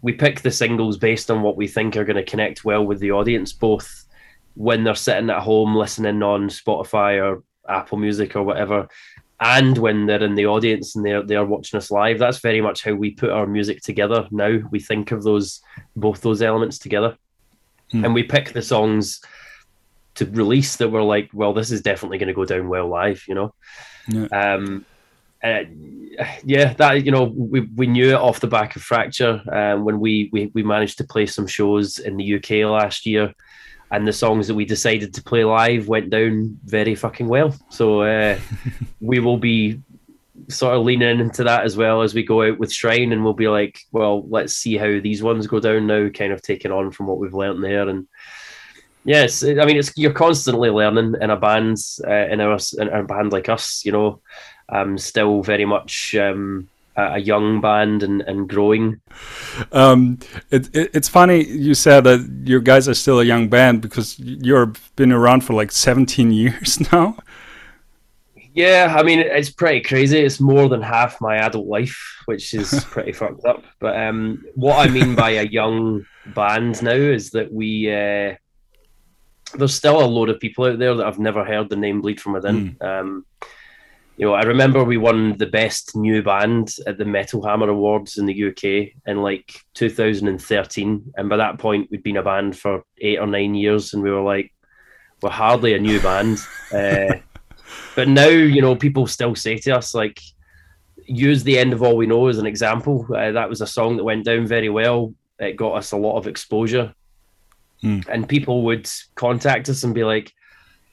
we 0.00 0.12
pick 0.12 0.40
the 0.40 0.50
singles 0.50 0.96
based 0.96 1.30
on 1.30 1.42
what 1.42 1.56
we 1.56 1.66
think 1.66 1.96
are 1.96 2.04
going 2.04 2.16
to 2.16 2.24
connect 2.24 2.64
well 2.64 2.84
with 2.84 3.00
the 3.00 3.12
audience, 3.12 3.52
both 3.52 4.06
when 4.54 4.84
they're 4.84 4.94
sitting 4.94 5.30
at 5.30 5.42
home 5.42 5.74
listening 5.74 6.22
on 6.22 6.48
Spotify 6.48 7.22
or 7.22 7.42
Apple 7.68 7.98
Music 7.98 8.36
or 8.36 8.42
whatever, 8.42 8.88
and 9.40 9.76
when 9.78 10.06
they're 10.06 10.22
in 10.22 10.34
the 10.34 10.46
audience 10.46 10.96
and 10.96 11.04
they're 11.04 11.22
they're 11.22 11.44
watching 11.44 11.76
us 11.76 11.90
live. 11.90 12.18
That's 12.18 12.38
very 12.38 12.60
much 12.60 12.84
how 12.84 12.94
we 12.94 13.10
put 13.10 13.30
our 13.30 13.46
music 13.46 13.82
together 13.82 14.26
now. 14.30 14.60
We 14.70 14.80
think 14.80 15.12
of 15.12 15.22
those 15.22 15.60
both 15.94 16.22
those 16.22 16.42
elements 16.42 16.78
together 16.78 17.16
mm. 17.92 18.04
and 18.04 18.14
we 18.14 18.22
pick 18.22 18.52
the 18.52 18.62
songs 18.62 19.20
to 20.14 20.26
release 20.26 20.76
that 20.76 20.90
were 20.90 21.02
like, 21.02 21.30
well, 21.32 21.52
this 21.52 21.70
is 21.70 21.80
definitely 21.80 22.18
going 22.18 22.28
to 22.28 22.34
go 22.34 22.44
down 22.44 22.68
well 22.68 22.88
live, 22.88 23.22
you 23.28 23.34
know. 23.34 23.54
Yeah. 24.08 24.26
Um, 24.26 24.84
uh, 25.42 25.62
yeah, 26.44 26.72
that 26.74 27.04
you 27.04 27.12
know, 27.12 27.24
we, 27.24 27.60
we 27.60 27.86
knew 27.86 28.08
it 28.10 28.14
off 28.14 28.40
the 28.40 28.48
back 28.48 28.74
of 28.74 28.82
Fracture 28.82 29.40
um, 29.52 29.84
when 29.84 30.00
we, 30.00 30.28
we 30.32 30.50
we 30.52 30.64
managed 30.64 30.98
to 30.98 31.04
play 31.04 31.26
some 31.26 31.46
shows 31.46 32.00
in 32.00 32.16
the 32.16 32.34
UK 32.34 32.68
last 32.68 33.06
year, 33.06 33.32
and 33.92 34.06
the 34.06 34.12
songs 34.12 34.48
that 34.48 34.56
we 34.56 34.64
decided 34.64 35.14
to 35.14 35.22
play 35.22 35.44
live 35.44 35.86
went 35.86 36.10
down 36.10 36.58
very 36.64 36.96
fucking 36.96 37.28
well. 37.28 37.54
So 37.68 38.02
uh, 38.02 38.38
we 39.00 39.20
will 39.20 39.36
be 39.36 39.80
sort 40.48 40.74
of 40.74 40.84
leaning 40.84 41.20
into 41.20 41.44
that 41.44 41.64
as 41.64 41.76
well 41.76 42.02
as 42.02 42.14
we 42.14 42.22
go 42.22 42.42
out 42.42 42.58
with 42.58 42.72
Shrine, 42.72 43.12
and 43.12 43.24
we'll 43.24 43.34
be 43.34 43.48
like, 43.48 43.80
well, 43.92 44.26
let's 44.28 44.54
see 44.54 44.76
how 44.76 45.00
these 45.00 45.22
ones 45.22 45.46
go 45.46 45.60
down 45.60 45.86
now, 45.86 46.08
kind 46.08 46.32
of 46.32 46.42
taking 46.42 46.72
on 46.72 46.90
from 46.90 47.06
what 47.06 47.18
we've 47.18 47.34
learned 47.34 47.62
there, 47.62 47.88
and 47.88 48.08
yes, 49.04 49.44
I 49.44 49.64
mean, 49.64 49.76
it's 49.76 49.92
you're 49.96 50.12
constantly 50.12 50.70
learning 50.70 51.14
in 51.20 51.30
a 51.30 51.36
band, 51.36 51.78
uh, 52.06 52.10
in 52.10 52.40
our 52.40 52.58
in 52.78 52.88
a 52.88 53.02
band 53.04 53.32
like 53.32 53.48
us, 53.48 53.84
you 53.84 53.92
know 53.92 54.20
um, 54.68 54.98
still 54.98 55.42
very 55.42 55.64
much 55.64 56.14
um, 56.14 56.68
a 56.96 57.18
young 57.18 57.60
band 57.60 58.02
and, 58.02 58.22
and 58.22 58.48
growing. 58.48 59.00
Um, 59.72 60.18
it, 60.50 60.74
it, 60.74 60.90
it's 60.94 61.08
funny 61.08 61.44
you 61.44 61.74
said 61.74 62.04
that 62.04 62.42
you 62.44 62.60
guys 62.60 62.88
are 62.88 62.94
still 62.94 63.20
a 63.20 63.24
young 63.24 63.48
band 63.48 63.80
because 63.80 64.18
you've 64.18 64.90
been 64.96 65.12
around 65.12 65.44
for 65.44 65.54
like 65.54 65.72
17 65.72 66.30
years 66.32 66.92
now. 66.92 67.16
Yeah, 68.58 68.92
I 68.98 69.04
mean 69.04 69.20
it's 69.20 69.50
pretty 69.50 69.82
crazy. 69.82 70.18
It's 70.18 70.40
more 70.40 70.68
than 70.68 70.82
half 70.82 71.20
my 71.20 71.36
adult 71.36 71.68
life, 71.68 71.96
which 72.24 72.54
is 72.54 72.84
pretty 72.90 73.12
fucked 73.12 73.44
up. 73.44 73.62
But 73.78 73.96
um, 73.96 74.44
what 74.56 74.84
I 74.84 74.90
mean 74.90 75.14
by 75.14 75.30
a 75.30 75.44
young 75.44 76.04
band 76.34 76.82
now 76.82 76.90
is 76.90 77.30
that 77.30 77.52
we 77.52 77.88
uh, 77.88 78.34
there's 79.54 79.74
still 79.74 80.02
a 80.02 80.04
load 80.04 80.28
of 80.28 80.40
people 80.40 80.64
out 80.64 80.80
there 80.80 80.96
that 80.96 81.06
I've 81.06 81.20
never 81.20 81.44
heard 81.44 81.70
the 81.70 81.76
name 81.76 82.00
Bleed 82.00 82.20
from 82.20 82.32
Within. 82.32 82.76
Mm. 82.80 82.84
Um, 82.84 83.26
you 84.16 84.26
know, 84.26 84.34
I 84.34 84.42
remember 84.42 84.82
we 84.82 84.96
won 84.96 85.38
the 85.38 85.46
best 85.46 85.94
new 85.94 86.20
band 86.24 86.74
at 86.84 86.98
the 86.98 87.04
Metal 87.04 87.46
Hammer 87.46 87.68
Awards 87.68 88.18
in 88.18 88.26
the 88.26 88.48
UK 88.48 88.92
in 89.06 89.22
like 89.22 89.54
2013, 89.74 91.12
and 91.16 91.28
by 91.28 91.36
that 91.36 91.58
point 91.58 91.92
we'd 91.92 92.02
been 92.02 92.16
a 92.16 92.24
band 92.24 92.58
for 92.58 92.82
eight 93.00 93.20
or 93.20 93.28
nine 93.28 93.54
years, 93.54 93.94
and 93.94 94.02
we 94.02 94.10
were 94.10 94.20
like, 94.20 94.52
we're 95.22 95.30
hardly 95.30 95.74
a 95.74 95.78
new 95.78 96.00
band. 96.00 96.38
uh, 96.72 97.14
but 97.94 98.08
now, 98.08 98.28
you 98.28 98.62
know, 98.62 98.76
people 98.76 99.06
still 99.06 99.34
say 99.34 99.58
to 99.58 99.76
us 99.76 99.94
like, 99.94 100.20
use 101.08 101.42
the 101.42 101.58
end 101.58 101.72
of 101.72 101.82
all 101.82 101.96
we 101.96 102.06
know 102.06 102.28
as 102.28 102.38
an 102.38 102.46
example. 102.46 103.06
Uh, 103.14 103.32
that 103.32 103.48
was 103.48 103.60
a 103.60 103.66
song 103.66 103.96
that 103.96 104.04
went 104.04 104.24
down 104.24 104.46
very 104.46 104.68
well. 104.68 105.14
It 105.38 105.56
got 105.56 105.74
us 105.74 105.92
a 105.92 105.96
lot 105.96 106.16
of 106.16 106.26
exposure, 106.26 106.94
mm. 107.82 108.06
and 108.08 108.28
people 108.28 108.62
would 108.64 108.88
contact 109.14 109.68
us 109.68 109.84
and 109.84 109.94
be 109.94 110.04
like, 110.04 110.32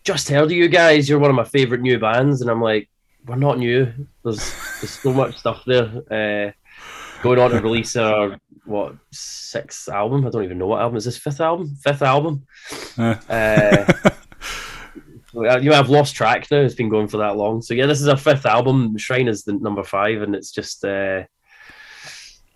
"Just 0.03 0.29
heard 0.29 0.43
of 0.45 0.51
you 0.51 0.67
guys. 0.67 1.09
You're 1.09 1.19
one 1.19 1.31
of 1.31 1.35
my 1.35 1.43
favorite 1.43 1.81
new 1.81 1.99
bands," 1.99 2.41
and 2.41 2.49
I'm 2.49 2.61
like 2.61 2.89
we're 3.25 3.35
not 3.35 3.57
new. 3.57 3.91
There's 4.23 4.37
there's 4.79 4.91
so 4.91 5.11
much 5.11 5.37
stuff 5.37 5.63
there. 5.65 5.89
Uh, 6.09 6.51
going 7.21 7.39
on 7.39 7.51
to 7.51 7.59
release 7.59 7.95
our 7.95 8.39
what 8.65 8.95
sixth 9.11 9.89
album? 9.89 10.25
I 10.25 10.29
don't 10.29 10.43
even 10.43 10.57
know 10.57 10.67
what 10.67 10.81
album 10.81 10.97
is 10.97 11.05
this. 11.05 11.17
Fifth 11.17 11.41
album? 11.41 11.75
Fifth 11.83 12.01
album? 12.01 12.45
Uh. 12.97 13.15
Uh, 13.29 14.09
you 15.35 15.69
know, 15.69 15.79
I've 15.79 15.89
lost 15.89 16.15
track 16.15 16.49
now. 16.49 16.61
It's 16.61 16.75
been 16.75 16.89
going 16.89 17.07
for 17.07 17.17
that 17.17 17.37
long. 17.37 17.61
So 17.61 17.73
yeah, 17.73 17.85
this 17.85 18.01
is 18.01 18.07
our 18.07 18.17
fifth 18.17 18.45
album. 18.45 18.97
Shrine 18.97 19.27
is 19.27 19.43
the 19.43 19.53
number 19.53 19.83
five, 19.83 20.21
and 20.21 20.35
it's 20.35 20.51
just 20.51 20.83
uh, 20.85 21.23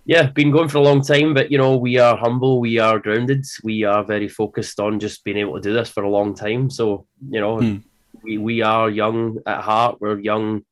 yeah, 0.06 0.28
been 0.32 0.52
going 0.52 0.70
for 0.70 0.78
a 0.80 0.82
long 0.82 1.02
time. 1.02 1.34
But 1.34 1.52
you 1.52 1.58
know, 1.58 1.78
we 1.78 1.98
are 1.98 2.18
humble, 2.18 2.60
we 2.60 2.80
are 2.80 3.00
grounded, 3.00 3.46
we 3.64 3.84
are 3.84 4.04
very 4.04 4.28
focused 4.28 4.80
on 4.80 5.00
just 5.00 5.24
being 5.24 5.38
able 5.38 5.56
to 5.56 5.62
do 5.62 5.74
this 5.74 5.90
for 5.90 6.04
a 6.04 6.10
long 6.10 6.34
time. 6.34 6.70
So 6.70 7.06
you 7.30 7.40
know, 7.40 7.60
hmm 7.60 7.78
we, 8.24 8.38
we 8.38 8.62
are 8.62 8.90
young 8.90 9.40
at 9.46 9.62
heart. 9.62 9.98
We're 10.00 10.20
young, 10.20 10.64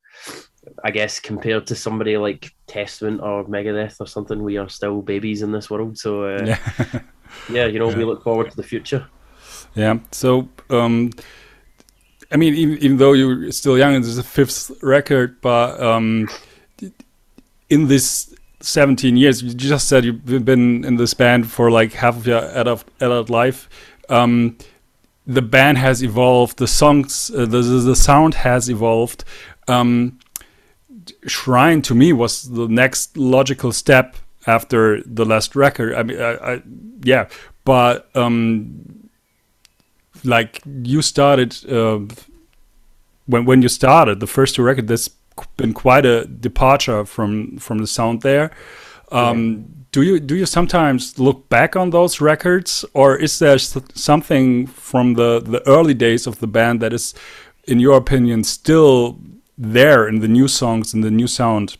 I 0.84 0.90
guess, 0.90 1.20
compared 1.20 1.66
to 1.68 1.74
somebody 1.74 2.16
like 2.16 2.50
Testament 2.66 3.20
or 3.20 3.44
Megadeth 3.44 4.00
or 4.00 4.06
something. 4.06 4.42
We 4.42 4.56
are 4.56 4.68
still 4.68 5.02
babies 5.02 5.42
in 5.42 5.52
this 5.52 5.70
world. 5.70 5.98
So, 5.98 6.24
uh, 6.24 6.44
yeah. 6.46 7.00
yeah, 7.50 7.66
you 7.66 7.78
know, 7.78 7.90
yeah. 7.90 7.96
we 7.96 8.04
look 8.04 8.22
forward 8.22 8.50
to 8.50 8.56
the 8.56 8.62
future. 8.62 9.06
Yeah. 9.74 9.98
So, 10.12 10.48
um, 10.70 11.10
I 12.30 12.36
mean, 12.36 12.54
even, 12.54 12.78
even 12.78 12.96
though 12.98 13.12
you're 13.12 13.50
still 13.52 13.78
young, 13.78 13.94
this 13.94 14.06
is 14.06 14.16
the 14.16 14.22
fifth 14.22 14.70
record, 14.82 15.40
but 15.40 15.80
um, 15.80 16.28
in 17.70 17.88
this 17.88 18.34
17 18.60 19.16
years, 19.16 19.42
you 19.42 19.54
just 19.54 19.88
said 19.88 20.04
you've 20.04 20.44
been 20.44 20.84
in 20.84 20.96
this 20.96 21.14
band 21.14 21.50
for 21.50 21.70
like 21.70 21.92
half 21.92 22.16
of 22.16 22.26
your 22.26 22.38
adult, 22.38 22.84
adult 23.00 23.30
life. 23.30 23.68
Um, 24.08 24.58
the 25.26 25.42
band 25.42 25.78
has 25.78 26.02
evolved, 26.02 26.58
the 26.58 26.66
songs, 26.66 27.30
uh, 27.30 27.44
the, 27.46 27.60
the 27.60 27.96
sound 27.96 28.34
has 28.34 28.68
evolved. 28.68 29.24
Um, 29.68 30.18
Shrine 31.26 31.82
to 31.82 31.94
me 31.94 32.12
was 32.12 32.50
the 32.50 32.68
next 32.68 33.16
logical 33.16 33.72
step 33.72 34.16
after 34.46 35.02
the 35.04 35.24
last 35.24 35.54
record. 35.54 35.94
I 35.94 36.02
mean, 36.02 36.20
I, 36.20 36.54
I 36.54 36.62
yeah, 37.02 37.28
but 37.64 38.08
um, 38.16 38.97
like 40.24 40.60
you 40.82 41.02
started 41.02 41.56
uh, 41.70 42.00
when 43.26 43.44
when 43.44 43.62
you 43.62 43.68
started 43.68 44.20
the 44.20 44.26
first 44.26 44.54
two 44.54 44.62
records. 44.62 44.88
There's 44.88 45.10
been 45.56 45.72
quite 45.72 46.06
a 46.06 46.26
departure 46.26 47.04
from 47.04 47.58
from 47.58 47.78
the 47.78 47.86
sound 47.86 48.22
there. 48.22 48.50
Um, 49.10 49.64
do 49.92 50.02
you 50.02 50.20
do 50.20 50.36
you 50.36 50.46
sometimes 50.46 51.18
look 51.18 51.48
back 51.48 51.76
on 51.76 51.90
those 51.90 52.20
records, 52.20 52.84
or 52.92 53.16
is 53.16 53.38
there 53.38 53.58
something 53.58 54.66
from 54.66 55.14
the 55.14 55.40
the 55.40 55.66
early 55.66 55.94
days 55.94 56.26
of 56.26 56.38
the 56.40 56.46
band 56.46 56.80
that 56.80 56.92
is, 56.92 57.14
in 57.64 57.80
your 57.80 57.96
opinion, 57.96 58.44
still 58.44 59.18
there 59.56 60.06
in 60.08 60.20
the 60.20 60.28
new 60.28 60.48
songs 60.48 60.94
and 60.94 61.02
the 61.02 61.10
new 61.10 61.26
sound? 61.26 61.76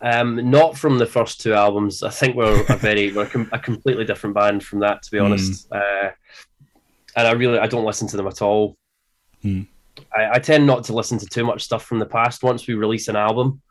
Um, 0.00 0.50
not 0.50 0.76
from 0.76 0.98
the 0.98 1.06
first 1.06 1.40
two 1.40 1.52
albums. 1.52 2.02
I 2.02 2.10
think 2.10 2.36
we're 2.36 2.64
a 2.68 2.76
very 2.76 3.12
we're 3.12 3.30
a 3.52 3.58
completely 3.58 4.04
different 4.04 4.34
band 4.34 4.62
from 4.62 4.80
that, 4.80 5.02
to 5.02 5.10
be 5.10 5.18
honest. 5.18 5.68
Mm. 5.70 5.76
Uh, 5.76 6.10
and 7.16 7.26
I 7.26 7.32
really 7.32 7.58
I 7.58 7.66
don't 7.66 7.84
listen 7.84 8.06
to 8.08 8.16
them 8.16 8.26
at 8.26 8.42
all. 8.42 8.76
Mm. 9.42 9.66
I, 10.14 10.32
I, 10.34 10.38
tend 10.38 10.66
not 10.66 10.84
to 10.84 10.94
listen 10.94 11.18
to 11.18 11.26
too 11.26 11.44
much 11.44 11.62
stuff 11.62 11.84
from 11.84 11.98
the 11.98 12.06
past. 12.06 12.42
Once 12.42 12.66
we 12.66 12.74
release 12.74 13.08
an 13.08 13.16
album, 13.16 13.62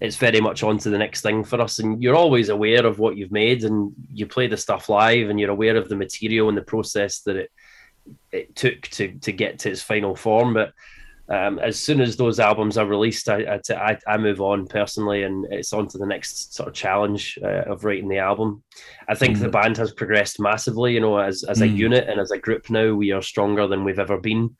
it's 0.00 0.16
very 0.16 0.40
much 0.40 0.62
on 0.62 0.78
to 0.78 0.90
the 0.90 0.98
next 0.98 1.22
thing 1.22 1.42
for 1.42 1.60
us. 1.60 1.80
And 1.80 2.02
you're 2.02 2.14
always 2.14 2.48
aware 2.48 2.86
of 2.86 2.98
what 2.98 3.16
you've 3.16 3.32
made 3.32 3.64
and 3.64 3.92
you 4.12 4.26
play 4.26 4.46
the 4.46 4.56
stuff 4.56 4.88
live 4.88 5.28
and 5.28 5.40
you're 5.40 5.50
aware 5.50 5.76
of 5.76 5.88
the 5.88 5.96
material 5.96 6.48
and 6.48 6.56
the 6.56 6.62
process 6.62 7.20
that 7.20 7.36
it 7.36 7.50
it 8.30 8.54
took 8.54 8.82
to 8.82 9.18
to 9.18 9.32
get 9.32 9.58
to 9.60 9.70
its 9.70 9.82
final 9.82 10.14
form. 10.14 10.54
But 10.54 10.72
um, 11.28 11.58
as 11.58 11.78
soon 11.78 12.00
as 12.00 12.16
those 12.16 12.38
albums 12.38 12.78
are 12.78 12.86
released, 12.86 13.28
I, 13.28 13.60
I, 13.70 13.98
I, 14.06 14.16
move 14.16 14.40
on 14.40 14.66
personally, 14.66 15.24
and 15.24 15.44
it's 15.50 15.72
on 15.72 15.88
to 15.88 15.98
the 15.98 16.06
next 16.06 16.54
sort 16.54 16.68
of 16.68 16.74
challenge 16.74 17.36
uh, 17.42 17.62
of 17.62 17.84
writing 17.84 18.08
the 18.08 18.18
album. 18.18 18.62
I 19.08 19.16
think 19.16 19.36
mm. 19.36 19.40
the 19.40 19.48
band 19.48 19.76
has 19.78 19.92
progressed 19.92 20.38
massively, 20.38 20.94
you 20.94 21.00
know, 21.00 21.18
as, 21.18 21.42
as 21.42 21.62
a 21.62 21.66
mm. 21.66 21.76
unit 21.76 22.08
and 22.08 22.20
as 22.20 22.30
a 22.30 22.38
group 22.38 22.70
now, 22.70 22.94
we 22.94 23.10
are 23.10 23.22
stronger 23.22 23.66
than 23.66 23.82
we've 23.82 23.98
ever 23.98 24.18
been. 24.18 24.56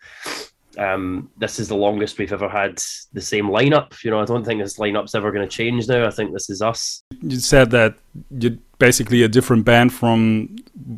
Um, 0.79 1.31
this 1.39 1.59
is 1.59 1.69
the 1.69 1.77
longest 1.77 2.19
we've 2.19 2.33
ever 2.33 2.49
had 2.49 2.83
the 3.13 3.21
same 3.21 3.47
lineup. 3.47 4.03
You 4.05 4.11
know, 4.11 4.21
I 4.21 4.25
don't 4.25 4.45
think 4.45 4.63
this 4.63 4.79
lineup's 4.79 5.15
ever 5.15 5.33
going 5.33 5.49
to 5.49 5.57
change 5.57 5.89
now. 5.89 6.07
I 6.07 6.11
think 6.11 6.33
this 6.33 6.51
is 6.51 6.63
us. 6.63 7.03
You 7.23 7.39
said 7.39 7.71
that 7.71 7.97
you're 8.31 8.59
basically 8.79 9.23
a 9.23 9.29
different 9.29 9.65
band 9.65 9.93
from 9.93 10.57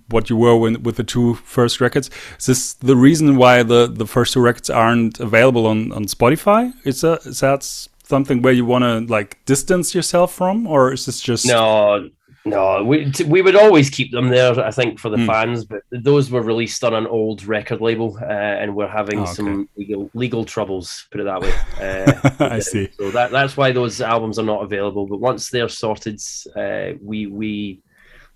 what 0.09 0.29
you 0.29 0.37
were 0.37 0.57
when, 0.57 0.83
with 0.83 0.97
the 0.97 1.05
two 1.05 1.35
first 1.35 1.81
records. 1.81 2.11
Is 2.39 2.47
this 2.47 2.73
the 2.75 2.97
reason 2.97 3.37
why 3.37 3.63
the, 3.63 3.87
the 3.87 4.07
first 4.07 4.33
two 4.33 4.41
records 4.41 4.71
aren't 4.71 5.21
available 5.21 5.67
on, 5.67 5.93
on 5.93 6.05
Spotify? 6.07 6.73
Is 6.85 7.03
that, 7.03 7.27
is 7.27 7.41
that 7.41 7.63
something 8.09 8.43
where 8.43 8.53
you 8.53 8.65
want 8.65 8.83
to 8.83 9.13
like 9.13 9.45
distance 9.45 9.95
yourself 9.95 10.33
from, 10.33 10.67
or 10.67 10.93
is 10.93 11.07
this 11.07 11.21
just 11.21 11.47
no? 11.47 12.09
No, 12.45 12.83
we 12.85 13.13
we 13.27 13.43
would 13.43 13.57
always 13.57 13.91
keep 13.91 14.13
them 14.13 14.29
there. 14.29 14.59
I 14.61 14.71
think 14.71 14.99
for 14.99 15.11
the 15.11 15.17
mm. 15.17 15.27
fans, 15.27 15.65
but 15.65 15.83
those 15.91 16.31
were 16.31 16.41
released 16.41 16.85
on 16.85 16.95
an 16.95 17.07
old 17.07 17.45
record 17.45 17.81
label, 17.81 18.17
uh, 18.21 18.25
and 18.25 18.75
we're 18.75 18.89
having 18.89 19.21
oh, 19.21 19.23
okay. 19.23 19.33
some 19.33 19.69
legal, 19.77 20.11
legal 20.15 20.45
troubles. 20.45 21.07
Put 21.11 21.21
it 21.21 21.25
that 21.25 21.41
way. 21.41 21.53
Uh, 21.79 22.31
I 22.41 22.59
see. 22.59 22.89
So 22.97 23.11
that 23.11 23.31
that's 23.31 23.57
why 23.57 23.73
those 23.73 24.01
albums 24.01 24.39
are 24.39 24.45
not 24.45 24.63
available. 24.63 25.07
But 25.07 25.21
once 25.21 25.51
they're 25.51 25.69
sorted, 25.69 26.21
uh, 26.57 26.93
we 27.03 27.27
we 27.27 27.81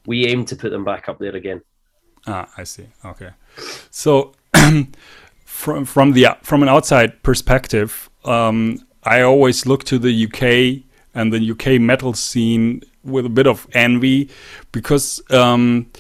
we 0.06 0.26
aim 0.26 0.44
to 0.46 0.56
put 0.56 0.70
them 0.70 0.84
back 0.84 1.08
up 1.08 1.18
there 1.18 1.34
again. 1.34 1.60
Ah, 2.26 2.48
I 2.56 2.64
see. 2.64 2.86
Okay, 3.04 3.30
so 3.90 4.32
from 5.44 5.84
from 5.84 6.12
the 6.12 6.26
from 6.42 6.62
an 6.62 6.68
outside 6.68 7.22
perspective, 7.22 8.10
um, 8.24 8.78
I 9.04 9.22
always 9.22 9.66
look 9.66 9.84
to 9.84 9.98
the 9.98 10.26
UK 10.26 10.84
and 11.14 11.32
the 11.32 11.50
UK 11.50 11.80
metal 11.80 12.14
scene 12.14 12.82
with 13.04 13.26
a 13.26 13.30
bit 13.30 13.46
of 13.46 13.66
envy 13.72 14.28
because 14.70 15.20
um, 15.30 15.90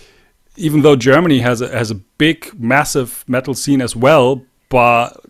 even 0.56 0.82
though 0.82 0.96
Germany 0.96 1.40
has 1.40 1.60
a, 1.60 1.68
has 1.68 1.90
a 1.90 1.96
big, 1.96 2.52
massive 2.58 3.24
metal 3.26 3.54
scene 3.54 3.80
as 3.80 3.96
well, 3.96 4.42
but 4.68 5.20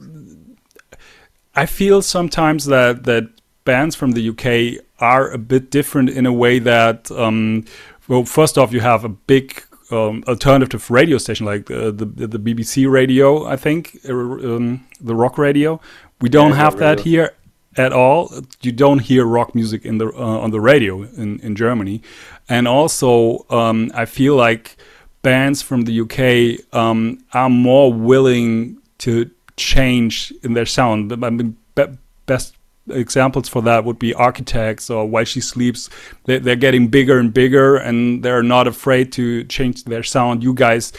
I 1.54 1.66
feel 1.66 2.02
sometimes 2.02 2.66
that 2.66 3.04
that 3.04 3.28
bands 3.64 3.94
from 3.94 4.12
the 4.12 4.28
UK 4.30 4.84
are 4.98 5.30
a 5.30 5.38
bit 5.38 5.70
different 5.70 6.10
in 6.10 6.26
a 6.26 6.32
way 6.32 6.58
that, 6.58 7.10
um, 7.12 7.64
well, 8.08 8.24
first 8.24 8.58
off, 8.58 8.72
you 8.72 8.80
have 8.80 9.04
a 9.04 9.08
big 9.08 9.62
um, 9.90 10.24
alternative 10.26 10.90
radio 10.90 11.18
station 11.18 11.46
like 11.46 11.66
the, 11.66 11.92
the, 11.92 12.26
the 12.26 12.38
BBC 12.38 12.90
radio, 12.90 13.46
I 13.46 13.56
think, 13.56 13.98
uh, 14.08 14.12
um, 14.12 14.86
the 15.00 15.14
rock 15.14 15.38
radio. 15.38 15.80
We 16.20 16.28
don't 16.28 16.50
yeah, 16.50 16.56
have 16.56 16.78
that 16.78 17.00
here, 17.00 17.34
at 17.76 17.92
all. 17.92 18.32
You 18.60 18.72
don't 18.72 19.00
hear 19.00 19.24
rock 19.24 19.54
music 19.54 19.84
in 19.84 19.98
the 19.98 20.08
uh, 20.08 20.38
on 20.40 20.50
the 20.50 20.60
radio 20.60 21.02
in 21.02 21.40
in 21.40 21.54
Germany, 21.56 22.02
and 22.48 22.68
also 22.68 23.46
um, 23.50 23.90
I 23.94 24.04
feel 24.04 24.36
like 24.36 24.76
bands 25.22 25.62
from 25.62 25.82
the 25.82 26.00
UK 26.00 26.74
um, 26.74 27.18
are 27.32 27.48
more 27.48 27.92
willing 27.92 28.78
to 28.98 29.30
change 29.56 30.32
in 30.42 30.54
their 30.54 30.66
sound. 30.66 31.12
I 31.12 31.30
mean, 31.30 31.56
be 31.74 31.86
best 32.26 32.56
examples 32.90 33.48
for 33.48 33.62
that 33.62 33.84
would 33.84 33.98
be 33.98 34.12
Architects 34.14 34.90
or 34.90 35.06
While 35.06 35.24
She 35.24 35.40
Sleeps. 35.40 35.88
They're, 36.24 36.40
they're, 36.40 36.56
getting 36.56 36.88
bigger 36.88 37.18
and 37.18 37.32
bigger, 37.32 37.76
and 37.76 38.22
they're 38.22 38.42
not 38.42 38.66
afraid 38.66 39.12
to 39.12 39.44
change 39.44 39.84
their 39.84 40.02
sound. 40.02 40.42
You 40.42 40.54
guys 40.54 40.92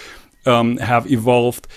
um, 0.46 0.78
have 0.78 1.12
evolved. 1.12 1.68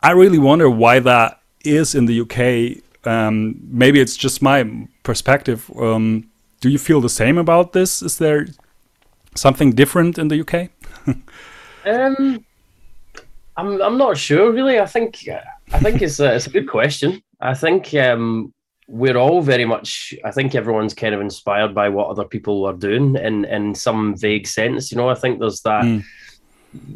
I 0.00 0.10
really 0.10 0.38
wonder 0.38 0.68
why 0.68 1.00
that 1.00 1.40
is 1.64 1.94
in 1.94 2.06
the 2.06 2.20
UK. 2.20 2.82
Um, 3.06 3.60
maybe 3.68 4.00
it's 4.00 4.16
just 4.16 4.42
my 4.42 4.88
perspective. 5.02 5.70
Um, 5.78 6.30
do 6.60 6.70
you 6.70 6.78
feel 6.78 7.00
the 7.00 7.08
same 7.08 7.38
about 7.38 7.72
this? 7.72 8.02
Is 8.02 8.18
there 8.18 8.46
something 9.34 9.72
different 9.72 10.18
in 10.18 10.28
the 10.28 10.40
UK? 10.40 10.70
um, 11.86 12.44
I'm 13.56 13.82
I'm 13.82 13.98
not 13.98 14.16
sure 14.16 14.52
really. 14.52 14.80
I 14.80 14.86
think 14.86 15.28
I 15.72 15.78
think 15.78 16.02
it's 16.02 16.20
a, 16.20 16.34
it's 16.34 16.46
a 16.46 16.50
good 16.50 16.68
question. 16.68 17.22
I 17.40 17.54
think 17.54 17.92
um, 17.94 18.52
we're 18.88 19.16
all 19.16 19.42
very 19.42 19.64
much. 19.64 20.14
I 20.24 20.30
think 20.30 20.54
everyone's 20.54 20.94
kind 20.94 21.14
of 21.14 21.20
inspired 21.20 21.74
by 21.74 21.88
what 21.88 22.08
other 22.08 22.24
people 22.24 22.64
are 22.66 22.72
doing 22.72 23.16
in 23.16 23.44
in 23.44 23.74
some 23.74 24.16
vague 24.16 24.46
sense. 24.46 24.90
You 24.90 24.98
know, 24.98 25.08
I 25.08 25.14
think 25.14 25.38
there's 25.38 25.60
that. 25.62 25.84
Mm. 25.84 26.04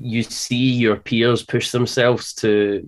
You 0.00 0.24
see 0.24 0.72
your 0.72 0.96
peers 0.96 1.44
push 1.44 1.70
themselves 1.70 2.34
to 2.34 2.84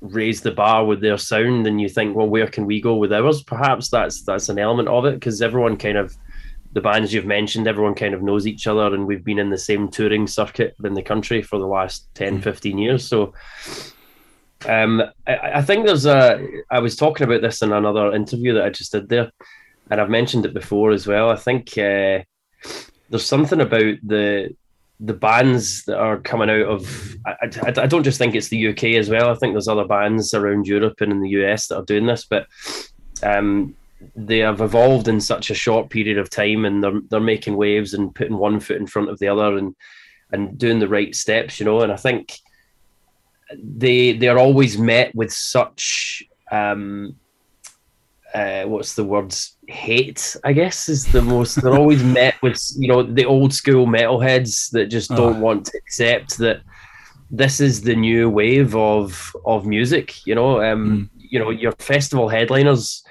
raise 0.00 0.42
the 0.42 0.50
bar 0.50 0.84
with 0.84 1.00
their 1.00 1.18
sound, 1.18 1.66
and 1.66 1.80
you 1.80 1.88
think, 1.88 2.16
well, 2.16 2.28
where 2.28 2.46
can 2.46 2.66
we 2.66 2.80
go 2.80 2.96
with 2.96 3.12
ours? 3.12 3.42
Perhaps 3.42 3.88
that's 3.88 4.22
that's 4.22 4.48
an 4.48 4.58
element 4.58 4.88
of 4.88 5.04
it 5.04 5.14
because 5.14 5.42
everyone 5.42 5.76
kind 5.76 5.98
of 5.98 6.16
the 6.72 6.80
bands 6.80 7.12
you've 7.12 7.24
mentioned, 7.24 7.66
everyone 7.66 7.94
kind 7.94 8.14
of 8.14 8.22
knows 8.22 8.46
each 8.46 8.66
other, 8.66 8.94
and 8.94 9.06
we've 9.06 9.24
been 9.24 9.38
in 9.38 9.50
the 9.50 9.58
same 9.58 9.88
touring 9.88 10.26
circuit 10.26 10.74
in 10.84 10.94
the 10.94 11.02
country 11.02 11.40
for 11.40 11.58
the 11.58 11.66
last 11.66 12.06
10, 12.14 12.40
mm. 12.40 12.42
15 12.42 12.76
years. 12.76 13.08
So 13.08 13.32
um, 14.66 15.02
I, 15.26 15.36
I, 15.54 15.62
think 15.62 15.86
there's 15.86 16.06
a. 16.06 16.46
I 16.70 16.80
was 16.80 16.96
talking 16.96 17.26
about 17.26 17.40
this 17.40 17.62
in 17.62 17.72
another 17.72 18.12
interview 18.12 18.52
that 18.54 18.64
I 18.64 18.70
just 18.70 18.92
did 18.92 19.08
there, 19.08 19.30
and 19.90 20.00
I've 20.00 20.10
mentioned 20.10 20.44
it 20.44 20.54
before 20.54 20.90
as 20.90 21.06
well. 21.06 21.30
I 21.30 21.36
think 21.36 21.78
uh, 21.78 22.20
there's 23.08 23.24
something 23.24 23.60
about 23.60 23.96
the 24.02 24.54
the 25.00 25.14
bands 25.14 25.84
that 25.84 25.98
are 25.98 26.18
coming 26.18 26.50
out 26.50 26.66
of. 26.66 27.16
I, 27.26 27.36
I, 27.42 27.72
I, 27.82 27.86
don't 27.86 28.04
just 28.04 28.18
think 28.18 28.34
it's 28.34 28.48
the 28.48 28.68
UK 28.68 28.84
as 28.94 29.10
well. 29.10 29.30
I 29.30 29.34
think 29.34 29.52
there's 29.52 29.68
other 29.68 29.86
bands 29.86 30.32
around 30.32 30.66
Europe 30.66 31.00
and 31.00 31.12
in 31.12 31.20
the 31.20 31.30
US 31.30 31.68
that 31.68 31.76
are 31.76 31.84
doing 31.84 32.06
this, 32.06 32.24
but 32.24 32.46
um, 33.22 33.76
they 34.14 34.38
have 34.38 34.60
evolved 34.60 35.08
in 35.08 35.20
such 35.20 35.50
a 35.50 35.54
short 35.54 35.90
period 35.90 36.18
of 36.18 36.30
time 36.30 36.64
and 36.64 36.82
they're 36.82 37.00
they're 37.10 37.20
making 37.20 37.56
waves 37.56 37.94
and 37.94 38.14
putting 38.14 38.36
one 38.36 38.60
foot 38.60 38.78
in 38.78 38.86
front 38.86 39.10
of 39.10 39.18
the 39.18 39.28
other 39.28 39.58
and 39.58 39.74
and 40.32 40.58
doing 40.58 40.78
the 40.78 40.88
right 40.88 41.14
steps, 41.14 41.60
you 41.60 41.66
know. 41.66 41.82
And 41.82 41.92
I 41.92 41.96
think 41.96 42.38
they 43.58 44.12
they're 44.12 44.38
always 44.38 44.78
met 44.78 45.14
with 45.14 45.32
such 45.32 46.22
um 46.50 47.16
uh, 48.34 48.64
what's 48.64 48.94
the 48.94 49.04
words 49.04 49.55
hate 49.68 50.36
i 50.44 50.52
guess 50.52 50.88
is 50.88 51.04
the 51.06 51.22
most 51.22 51.56
they're 51.56 51.74
always 51.74 52.02
met 52.20 52.40
with 52.42 52.60
you 52.76 52.88
know 52.88 53.02
the 53.02 53.24
old 53.24 53.52
school 53.52 53.86
metalheads 53.86 54.70
that 54.70 54.86
just 54.86 55.10
don't 55.10 55.36
oh. 55.36 55.40
want 55.40 55.66
to 55.66 55.76
accept 55.78 56.38
that 56.38 56.60
this 57.30 57.60
is 57.60 57.82
the 57.82 57.96
new 57.96 58.30
wave 58.30 58.76
of 58.76 59.34
of 59.44 59.66
music 59.66 60.24
you 60.26 60.34
know 60.34 60.62
um 60.62 60.86
mm. 60.86 61.08
you 61.16 61.38
know 61.38 61.50
your 61.50 61.72
festival 61.72 62.28
headliners 62.28 63.02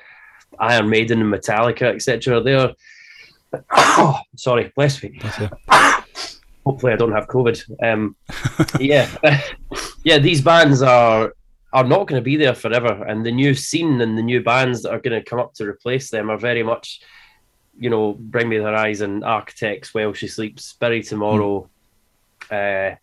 Iron 0.59 0.89
Maiden 0.89 1.21
and 1.21 1.33
Metallica, 1.33 1.93
etc. 1.93 2.41
They're 2.41 2.73
oh, 3.71 4.19
sorry, 4.35 4.71
bless 4.75 5.01
me. 5.01 5.19
Hopefully, 6.65 6.93
I 6.93 6.95
don't 6.95 7.11
have 7.11 7.27
COVID. 7.27 7.83
Um, 7.83 8.15
yeah, 8.79 9.09
yeah. 10.03 10.17
These 10.17 10.41
bands 10.41 10.81
are 10.81 11.33
are 11.75 11.83
not 11.83 12.07
going 12.07 12.19
to 12.19 12.25
be 12.25 12.37
there 12.37 12.55
forever, 12.55 13.03
and 13.03 13.25
the 13.25 13.31
new 13.31 13.53
scene 13.53 14.01
and 14.01 14.17
the 14.17 14.23
new 14.23 14.41
bands 14.41 14.81
that 14.81 14.91
are 14.91 14.99
going 14.99 15.19
to 15.19 15.29
come 15.29 15.39
up 15.39 15.53
to 15.55 15.65
replace 15.65 16.09
them 16.09 16.31
are 16.31 16.37
very 16.37 16.63
much, 16.63 17.01
you 17.77 17.89
know, 17.89 18.13
Bring 18.13 18.49
Me 18.49 18.57
the 18.57 18.63
Horizon, 18.63 19.23
Architects, 19.23 19.93
While 19.93 20.13
She 20.13 20.27
Sleeps, 20.27 20.73
Bury 20.79 21.03
Tomorrow. 21.03 21.69
Mm. 22.49 22.91
Uh, 22.91 22.95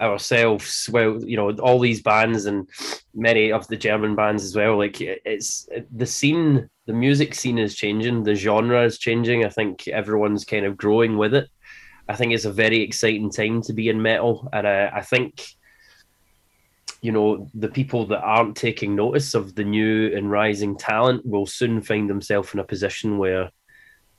ourselves 0.00 0.90
well 0.92 1.22
you 1.24 1.36
know 1.36 1.52
all 1.58 1.78
these 1.78 2.02
bands 2.02 2.46
and 2.46 2.68
many 3.14 3.52
of 3.52 3.64
the 3.68 3.76
german 3.76 4.16
bands 4.16 4.42
as 4.42 4.56
well 4.56 4.76
like 4.76 5.00
it's 5.00 5.68
the 5.94 6.04
scene 6.04 6.68
the 6.86 6.92
music 6.92 7.34
scene 7.34 7.58
is 7.58 7.74
changing, 7.74 8.22
the 8.22 8.34
genre 8.34 8.84
is 8.84 8.98
changing. 8.98 9.44
I 9.44 9.48
think 9.48 9.88
everyone's 9.88 10.44
kind 10.44 10.66
of 10.66 10.76
growing 10.76 11.16
with 11.16 11.34
it. 11.34 11.48
I 12.08 12.16
think 12.16 12.32
it's 12.32 12.44
a 12.44 12.52
very 12.52 12.82
exciting 12.82 13.30
time 13.30 13.62
to 13.62 13.72
be 13.72 13.88
in 13.88 14.02
metal, 14.02 14.48
and 14.52 14.66
I 14.66 15.00
think 15.00 15.46
you 17.04 17.12
know 17.12 17.46
the 17.52 17.68
people 17.68 18.06
that 18.06 18.22
aren't 18.22 18.56
taking 18.56 18.96
notice 18.96 19.34
of 19.34 19.54
the 19.54 19.62
new 19.62 20.16
and 20.16 20.30
rising 20.30 20.74
talent 20.74 21.20
will 21.26 21.44
soon 21.44 21.82
find 21.82 22.08
themselves 22.08 22.54
in 22.54 22.60
a 22.60 22.64
position 22.64 23.18
where 23.18 23.50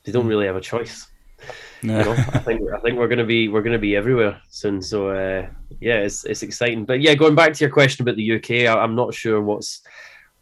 they 0.04 0.12
don't 0.12 0.22
hmm. 0.22 0.28
really 0.28 0.46
have 0.46 0.54
a 0.54 0.60
choice. 0.60 1.08
No. 1.82 1.98
You 1.98 2.04
know, 2.04 2.12
I 2.12 2.38
think 2.38 2.60
I 2.72 2.78
think 2.78 2.96
we're 2.96 3.08
gonna 3.08 3.24
be 3.24 3.48
we're 3.48 3.62
gonna 3.62 3.76
be 3.76 3.96
everywhere 3.96 4.40
soon. 4.50 4.80
So 4.80 5.10
uh, 5.10 5.48
yeah, 5.80 5.96
it's 5.96 6.24
it's 6.26 6.44
exciting. 6.44 6.84
But 6.84 7.00
yeah, 7.00 7.16
going 7.16 7.34
back 7.34 7.54
to 7.54 7.64
your 7.64 7.72
question 7.72 8.04
about 8.04 8.16
the 8.16 8.36
UK, 8.36 8.50
I, 8.72 8.80
I'm 8.80 8.94
not 8.94 9.12
sure 9.12 9.42
what's 9.42 9.82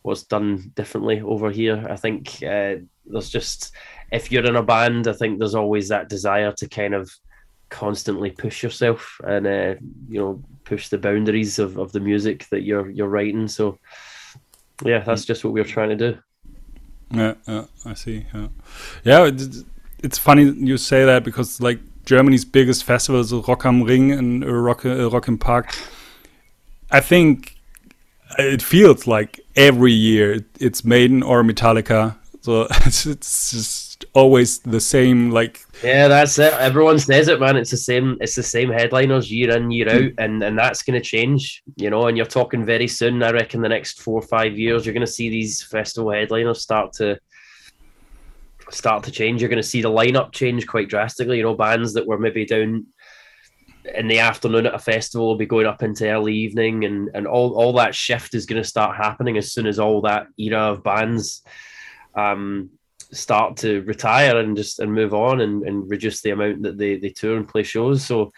what's 0.03 0.25
done 0.25 0.71
differently 0.75 1.23
over 1.23 1.51
here. 1.51 1.87
I 1.89 1.97
think 1.97 2.43
uh, 2.43 2.77
there's 3.07 3.31
just 3.31 3.73
if 4.13 4.31
you're 4.31 4.45
in 4.45 4.57
a 4.57 4.63
band, 4.63 5.09
I 5.09 5.15
think 5.15 5.39
there's 5.39 5.55
always 5.55 5.89
that 5.89 6.11
desire 6.11 6.53
to 6.53 6.69
kind 6.69 6.93
of 6.93 7.11
constantly 7.75 8.31
push 8.31 8.63
yourself 8.63 9.21
and 9.25 9.47
uh, 9.47 9.75
you 10.09 10.21
know 10.21 10.41
push 10.63 10.89
the 10.89 10.99
boundaries 10.99 11.59
of, 11.59 11.77
of 11.77 11.91
the 11.91 12.01
music 12.01 12.49
that 12.51 12.63
you're 12.63 12.89
you're 12.91 13.09
writing. 13.09 13.49
So 13.49 13.79
yeah, 14.85 15.01
that's 15.01 15.25
just 15.25 15.45
what 15.45 15.53
we're 15.53 15.65
trying 15.65 15.91
to 15.91 15.97
do. 15.97 16.19
Yeah, 17.11 17.35
yeah 17.49 17.65
I 17.85 17.95
see. 17.95 18.27
Yeah, 18.33 18.49
yeah. 19.03 19.31
it's 20.03 20.19
funny 20.19 20.45
you 20.45 20.79
say 20.79 21.05
that 21.05 21.25
because 21.25 21.61
like 21.61 21.81
Germany's 22.05 22.45
biggest 22.45 22.85
festival 22.85 23.21
is 23.21 23.33
Rock 23.33 23.67
am 23.67 23.83
Ring 23.83 24.13
and 24.13 24.45
Rock 24.45 24.87
uh, 24.87 25.11
Rock 25.11 25.29
im 25.29 25.39
Park. 25.39 25.75
I 26.93 27.01
think 27.01 27.57
it 28.39 28.63
feels 28.63 29.07
like 29.07 29.41
every 29.57 29.93
year 29.93 30.45
it's 30.61 30.85
Maiden 30.85 31.23
or 31.25 31.43
Metallica. 31.43 32.17
So 32.43 32.63
it's, 32.87 33.05
it's 33.07 33.51
just 33.51 34.05
always 34.15 34.61
the 34.61 34.81
same. 34.81 35.33
Like 35.33 35.64
yeah, 35.83 36.09
that's 36.09 36.39
it. 36.39 36.53
Everyone 36.55 36.99
says 36.99 37.29
it, 37.29 37.41
man. 37.41 37.57
It's 37.57 37.71
the 37.71 37.77
same. 37.77 38.17
It's 38.21 38.35
the 38.35 38.43
same 38.43 38.71
headliners 38.71 39.31
year 39.31 39.57
in 39.57 39.71
year 39.71 39.89
out, 39.89 40.13
and 40.19 40.43
and 40.43 40.59
that's 40.59 40.83
going 40.83 41.01
to 41.01 41.05
change. 41.05 41.63
You 41.77 41.91
know, 41.91 42.07
and 42.07 42.17
you're 42.17 42.27
talking 42.27 42.65
very 42.65 42.89
soon. 42.89 43.23
I 43.23 43.31
reckon 43.31 43.61
the 43.61 43.69
next 43.69 44.01
four 44.01 44.19
or 44.21 44.27
five 44.27 44.59
years, 44.59 44.85
you're 44.85 44.95
going 44.95 45.07
to 45.07 45.13
see 45.13 45.29
these 45.29 45.63
festival 45.63 46.13
headliners 46.13 46.63
start 46.63 46.93
to 46.95 47.19
start 48.71 49.05
to 49.05 49.11
change. 49.11 49.41
You're 49.41 49.51
going 49.51 49.63
to 49.63 49.69
see 49.69 49.83
the 49.83 49.91
lineup 49.91 50.33
change 50.33 50.67
quite 50.67 50.89
drastically. 50.89 51.39
You 51.39 51.45
know, 51.45 51.55
bands 51.55 51.93
that 51.95 52.07
were 52.07 52.19
maybe 52.19 52.47
down 52.47 52.87
in 53.95 54.09
the 54.09 54.21
afternoon 54.21 54.67
at 54.67 54.75
a 54.75 54.79
festival 54.79 55.27
will 55.27 55.37
be 55.37 55.47
going 55.47 55.67
up 55.67 55.83
into 55.83 56.09
early 56.09 56.35
evening 56.35 56.85
and 56.85 57.11
and 57.15 57.27
all, 57.27 57.55
all 57.55 57.73
that 57.75 57.95
shift 57.95 58.35
is 58.35 58.47
going 58.47 58.63
to 58.63 58.69
start 58.69 58.97
happening 58.97 59.37
as 59.37 59.53
soon 59.53 59.67
as 59.67 59.79
all 59.79 60.01
that 60.01 60.27
era 60.39 60.73
of 60.73 60.83
bands 60.83 61.43
um, 62.15 62.71
start 63.15 63.57
to 63.57 63.83
retire 63.83 64.39
and 64.39 64.57
just 64.57 64.81
and 64.81 64.93
move 64.93 65.15
on 65.15 65.41
and, 65.41 65.63
and 65.63 65.89
reduce 65.91 66.21
the 66.21 66.31
amount 66.31 66.63
that 66.63 66.79
they, 66.79 66.97
they 66.97 67.11
tour 67.11 67.37
and 67.37 67.49
play 67.49 67.63
shows 67.63 68.05
so 68.05 68.33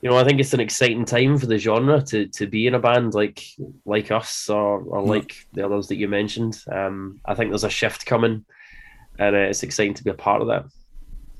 you 0.00 0.10
know 0.10 0.16
i 0.16 0.24
think 0.24 0.40
it's 0.40 0.54
an 0.54 0.60
exciting 0.60 1.04
time 1.04 1.38
for 1.38 1.46
the 1.46 1.58
genre 1.58 2.00
to 2.02 2.26
to 2.28 2.46
be 2.46 2.66
in 2.66 2.74
a 2.74 2.78
band 2.78 3.14
like 3.14 3.42
like 3.84 4.10
us 4.10 4.48
or, 4.48 4.82
or 4.82 5.02
like 5.02 5.46
the 5.52 5.64
others 5.64 5.88
that 5.88 5.96
you 5.96 6.08
mentioned 6.08 6.62
um, 6.72 7.20
i 7.24 7.34
think 7.34 7.50
there's 7.50 7.64
a 7.64 7.70
shift 7.70 8.06
coming 8.06 8.44
and 9.18 9.36
uh, 9.36 9.40
it's 9.40 9.62
exciting 9.62 9.94
to 9.94 10.04
be 10.04 10.10
a 10.10 10.14
part 10.14 10.40
of 10.40 10.48
that 10.48 10.64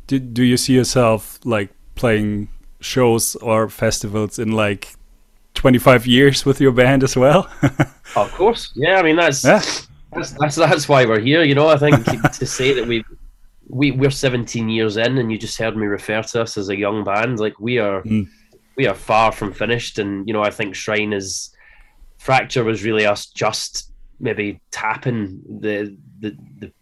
do, 0.06 0.18
do 0.18 0.42
you 0.42 0.56
see 0.56 0.74
yourself 0.74 1.38
like 1.44 1.70
playing 1.94 2.48
shows 2.80 3.36
or 3.36 3.68
festivals 3.68 4.38
in 4.38 4.52
like 4.52 4.94
25 5.54 6.06
years 6.06 6.44
with 6.44 6.60
your 6.60 6.72
band 6.72 7.02
as 7.02 7.16
well? 7.16 7.48
of 8.16 8.30
course. 8.32 8.72
Yeah, 8.74 8.98
I 8.98 9.02
mean 9.02 9.16
that's, 9.16 9.44
yeah. 9.44 9.62
That's 10.14 10.32
that's 10.32 10.56
that's 10.56 10.88
why 10.88 11.04
we're 11.04 11.20
here, 11.20 11.42
you 11.42 11.54
know. 11.54 11.68
I 11.68 11.76
think 11.76 12.04
to 12.32 12.46
say 12.46 12.72
that 12.74 12.86
we 12.86 13.04
we 13.68 13.90
we're 13.90 14.10
17 14.10 14.68
years 14.68 14.96
in 14.96 15.18
and 15.18 15.30
you 15.30 15.38
just 15.38 15.58
heard 15.58 15.76
me 15.76 15.86
refer 15.86 16.22
to 16.22 16.42
us 16.42 16.56
as 16.56 16.68
a 16.68 16.76
young 16.76 17.04
band, 17.04 17.40
like 17.40 17.58
we 17.60 17.78
are 17.78 18.02
mm. 18.02 18.28
we 18.76 18.86
are 18.86 18.94
far 18.94 19.32
from 19.32 19.52
finished 19.52 19.98
and 19.98 20.26
you 20.26 20.34
know, 20.34 20.42
I 20.42 20.50
think 20.50 20.74
Shrine 20.74 21.12
is 21.12 21.50
Fracture 22.18 22.64
was 22.64 22.84
really 22.84 23.06
us 23.06 23.26
just 23.26 23.92
maybe 24.20 24.60
tapping 24.70 25.42
the 25.60 25.96
the, 26.20 26.36
the 26.58 26.72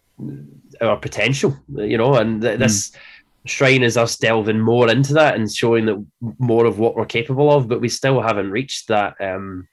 our 0.81 0.97
potential, 0.97 1.57
you 1.75 1.99
know, 1.99 2.15
and 2.15 2.43
th- 2.43 2.59
this 2.59 2.91
mm 2.91 2.97
Shrine 3.45 3.83
is 3.83 3.97
us 3.97 4.17
delving 4.17 4.61
more 4.61 4.89
into 4.89 5.15
that 5.15 5.35
and 5.35 5.53
showing 5.53 5.87
that 5.87 6.07
more 6.39 6.65
of 6.65 6.79
what 6.79 6.95
we're 6.95 7.05
capable 7.05 7.51
of, 7.51 7.69
but 7.69 7.81
we 7.81 7.89
still 7.89 8.21
haven't 8.21 8.53
reached 8.53 8.89
that 8.89 9.15
um, 9.21 9.67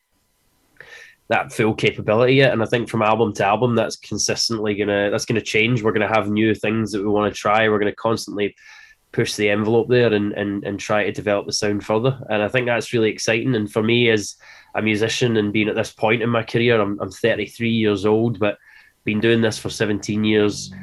that 1.30 1.54
full 1.54 1.76
capability 1.76 2.34
yet. 2.34 2.52
And 2.52 2.62
I 2.62 2.66
think 2.66 2.90
from 2.90 3.04
album 3.04 3.34
to 3.34 3.46
album, 3.46 3.76
that's 3.76 3.96
consistently 3.96 4.76
gonna 4.76 5.10
that's 5.12 5.26
gonna 5.26 5.42
change. 5.42 5.82
We're 5.84 5.94
gonna 5.94 6.14
have 6.14 6.30
new 6.30 6.54
things 6.54 6.92
that 6.92 7.02
we 7.02 7.08
want 7.08 7.34
to 7.34 7.40
try. 7.40 7.70
We're 7.70 7.80
gonna 7.80 7.96
constantly 7.96 8.56
push 9.12 9.36
the 9.36 9.50
envelope 9.50 9.90
there 9.90 10.12
and, 10.12 10.34
and 10.34 10.64
and 10.64 10.80
try 10.80 11.04
to 11.04 11.12
develop 11.12 11.46
the 11.46 11.54
sound 11.54 11.86
further. 11.86 12.20
And 12.30 12.42
I 12.42 12.48
think 12.48 12.66
that's 12.66 12.94
really 12.94 13.10
exciting. 13.10 13.56
And 13.56 13.72
for 13.72 13.84
me 13.84 14.10
as 14.10 14.36
a 14.76 14.82
musician 14.82 15.38
and 15.38 15.54
being 15.54 15.70
at 15.70 15.76
this 15.76 15.92
point 15.92 16.24
in 16.24 16.30
my 16.30 16.44
career, 16.44 16.82
I'm 16.82 17.00
I'm 17.00 17.12
33 17.12 17.70
years 17.70 18.06
old, 18.06 18.40
but 18.40 18.58
been 19.06 19.20
doing 19.20 19.42
this 19.42 19.58
for 19.58 19.70
17 19.70 20.24
years. 20.24 20.74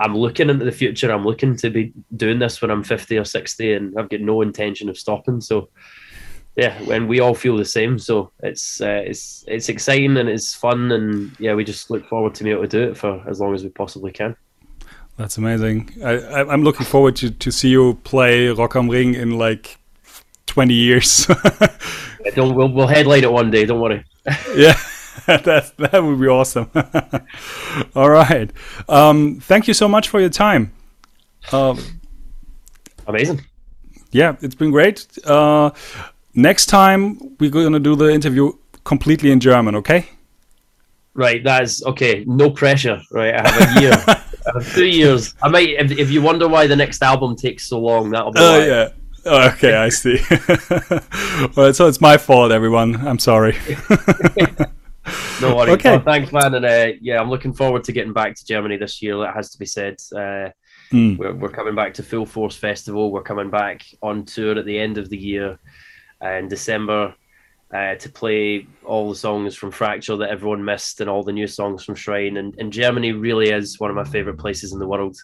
I'm 0.00 0.16
looking 0.16 0.50
into 0.50 0.64
the 0.64 0.72
future. 0.72 1.10
I'm 1.10 1.24
looking 1.24 1.56
to 1.56 1.70
be 1.70 1.92
doing 2.16 2.38
this 2.38 2.60
when 2.60 2.70
I'm 2.70 2.84
50 2.84 3.18
or 3.18 3.24
60, 3.24 3.72
and 3.72 3.98
I've 3.98 4.10
got 4.10 4.20
no 4.20 4.42
intention 4.42 4.88
of 4.88 4.98
stopping. 4.98 5.40
So 5.40 5.70
yeah, 6.56 6.78
and 6.90 7.06
we 7.06 7.20
all 7.20 7.34
feel 7.34 7.56
the 7.56 7.64
same. 7.64 7.98
So 7.98 8.32
it's 8.42 8.80
uh, 8.80 9.02
it's 9.04 9.44
it's 9.46 9.68
exciting 9.68 10.16
and 10.16 10.28
it's 10.28 10.54
fun, 10.54 10.90
and 10.92 11.36
yeah, 11.38 11.54
we 11.54 11.64
just 11.64 11.90
look 11.90 12.06
forward 12.08 12.34
to 12.36 12.44
being 12.44 12.56
able 12.56 12.66
to 12.66 12.68
do 12.68 12.90
it 12.90 12.96
for 12.96 13.22
as 13.28 13.40
long 13.40 13.54
as 13.54 13.62
we 13.62 13.68
possibly 13.68 14.10
can. 14.10 14.34
That's 15.18 15.38
amazing. 15.38 15.90
I, 16.04 16.52
am 16.52 16.62
looking 16.62 16.86
forward 16.86 17.16
to, 17.16 17.30
to 17.30 17.50
see 17.50 17.68
you 17.70 17.94
play 18.04 18.48
Rock 18.48 18.76
am 18.76 18.90
Ring 18.90 19.14
in 19.14 19.38
like 19.38 19.78
20 20.46 20.74
years. 20.74 21.26
yeah, 21.60 22.30
don't, 22.34 22.54
we'll, 22.54 22.70
we'll 22.70 22.86
headlight 22.86 23.24
it 23.24 23.32
one 23.32 23.50
day. 23.50 23.64
Don't 23.64 23.80
worry. 23.80 24.04
yeah, 24.54 24.78
that 25.26 25.72
that 25.78 26.04
would 26.04 26.20
be 26.20 26.26
awesome. 26.26 26.70
All 27.94 28.10
right. 28.10 28.50
Um, 28.88 29.40
thank 29.40 29.68
you 29.68 29.74
so 29.74 29.88
much 29.88 30.08
for 30.08 30.20
your 30.20 30.30
time. 30.30 30.72
Um, 31.50 31.78
Amazing. 33.06 33.42
Yeah, 34.10 34.36
it's 34.40 34.54
been 34.54 34.70
great. 34.70 35.06
Uh, 35.24 35.70
next 36.36 36.66
time 36.66 37.36
we're 37.40 37.50
going 37.50 37.72
to 37.72 37.80
do 37.80 37.96
the 37.96 38.10
interview 38.10 38.52
completely 38.84 39.32
in 39.32 39.40
German, 39.40 39.74
okay? 39.76 40.08
Right, 41.14 41.42
that's 41.42 41.84
okay. 41.84 42.24
No 42.26 42.50
pressure. 42.50 43.00
Right, 43.10 43.34
I 43.34 43.48
have 43.48 43.76
a 43.76 43.80
year, 43.80 43.92
I 44.06 44.22
have 44.54 44.74
two 44.74 44.86
years. 44.86 45.34
I 45.42 45.48
might. 45.48 45.70
If, 45.70 45.90
if 45.92 46.10
you 46.10 46.20
wonder 46.20 46.46
why 46.46 46.66
the 46.66 46.76
next 46.76 47.02
album 47.02 47.36
takes 47.36 47.66
so 47.66 47.80
long, 47.80 48.10
that'll 48.10 48.32
be. 48.32 48.40
Oh 48.40 48.60
uh, 48.60 48.64
yeah. 48.64 48.88
Oh, 49.24 49.48
okay, 49.48 49.74
I 49.74 49.88
see. 49.88 50.18
well, 51.56 51.72
so 51.74 51.88
it's 51.88 52.00
my 52.00 52.16
fault, 52.16 52.52
everyone. 52.52 52.94
I'm 53.06 53.18
sorry. 53.18 53.56
no 55.40 55.56
worries. 55.56 55.74
Okay. 55.74 55.90
Well, 55.90 56.02
thanks, 56.02 56.32
man. 56.32 56.54
And 56.54 56.64
uh, 56.64 56.92
yeah, 57.00 57.20
I'm 57.20 57.28
looking 57.30 57.52
forward 57.52 57.82
to 57.84 57.92
getting 57.92 58.12
back 58.12 58.36
to 58.36 58.46
Germany 58.46 58.76
this 58.76 59.02
year. 59.02 59.18
That 59.18 59.34
has 59.34 59.50
to 59.50 59.58
be 59.58 59.66
said. 59.66 59.96
Uh, 60.14 60.50
mm. 60.92 61.16
we're, 61.16 61.34
we're 61.34 61.48
coming 61.48 61.74
back 61.74 61.94
to 61.94 62.04
Full 62.04 62.26
Force 62.26 62.56
Festival. 62.56 63.10
We're 63.10 63.22
coming 63.22 63.50
back 63.50 63.84
on 64.00 64.26
tour 64.26 64.58
at 64.58 64.64
the 64.64 64.78
end 64.78 64.96
of 64.96 65.08
the 65.08 65.18
year 65.18 65.58
in 66.22 66.48
December 66.48 67.14
uh, 67.74 67.94
to 67.96 68.08
play 68.08 68.66
all 68.84 69.08
the 69.08 69.16
songs 69.16 69.56
from 69.56 69.70
Fracture 69.70 70.16
that 70.16 70.30
everyone 70.30 70.64
missed 70.64 71.00
and 71.00 71.10
all 71.10 71.22
the 71.22 71.32
new 71.32 71.46
songs 71.46 71.84
from 71.84 71.94
Shrine. 71.94 72.36
And, 72.36 72.54
and 72.58 72.72
Germany 72.72 73.12
really 73.12 73.50
is 73.50 73.80
one 73.80 73.90
of 73.90 73.96
my 73.96 74.04
favorite 74.04 74.38
places 74.38 74.72
in 74.72 74.78
the 74.78 74.86
world. 74.86 75.16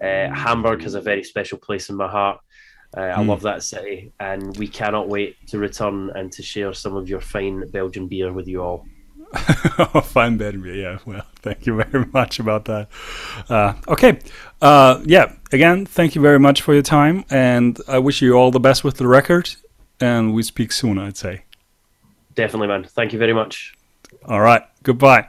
Uh, 0.00 0.28
Hamburg 0.32 0.82
has 0.82 0.94
a 0.94 1.00
very 1.00 1.24
special 1.24 1.58
place 1.58 1.90
in 1.90 1.96
my 1.96 2.08
heart. 2.08 2.40
Uh, 2.96 3.00
mm. 3.00 3.10
I 3.10 3.22
hmm. 3.22 3.28
love 3.28 3.42
that 3.42 3.62
city, 3.62 4.12
and 4.18 4.56
we 4.56 4.66
cannot 4.66 5.08
wait 5.08 5.36
to 5.48 5.58
return 5.58 6.10
and 6.16 6.32
to 6.32 6.42
share 6.42 6.72
some 6.72 6.96
of 6.96 7.08
your 7.08 7.20
fine 7.20 7.68
Belgian 7.70 8.08
beer 8.08 8.32
with 8.32 8.48
you 8.48 8.62
all. 8.62 8.84
fine 10.02 10.38
Belgian 10.38 10.62
beer, 10.62 10.74
yeah. 10.74 10.98
Well, 11.04 11.24
thank 11.36 11.66
you 11.66 11.76
very 11.76 12.06
much 12.12 12.40
about 12.40 12.64
that. 12.64 12.88
Uh, 13.48 13.74
okay, 13.86 14.18
uh, 14.60 15.00
yeah. 15.04 15.32
Again, 15.52 15.86
thank 15.86 16.16
you 16.16 16.20
very 16.20 16.40
much 16.40 16.62
for 16.62 16.74
your 16.74 16.82
time, 16.82 17.24
and 17.30 17.78
I 17.86 17.98
wish 17.98 18.22
you 18.22 18.34
all 18.34 18.50
the 18.50 18.58
best 18.58 18.82
with 18.82 18.96
the 18.96 19.06
record 19.06 19.54
and 20.00 20.34
we 20.34 20.42
speak 20.42 20.72
soon, 20.72 20.98
I'd 20.98 21.16
say. 21.16 21.44
Definitely, 22.34 22.68
man. 22.68 22.84
Thank 22.84 23.12
you 23.12 23.18
very 23.18 23.32
much. 23.32 23.74
All 24.26 24.40
right. 24.40 24.62
Goodbye. 24.82 25.28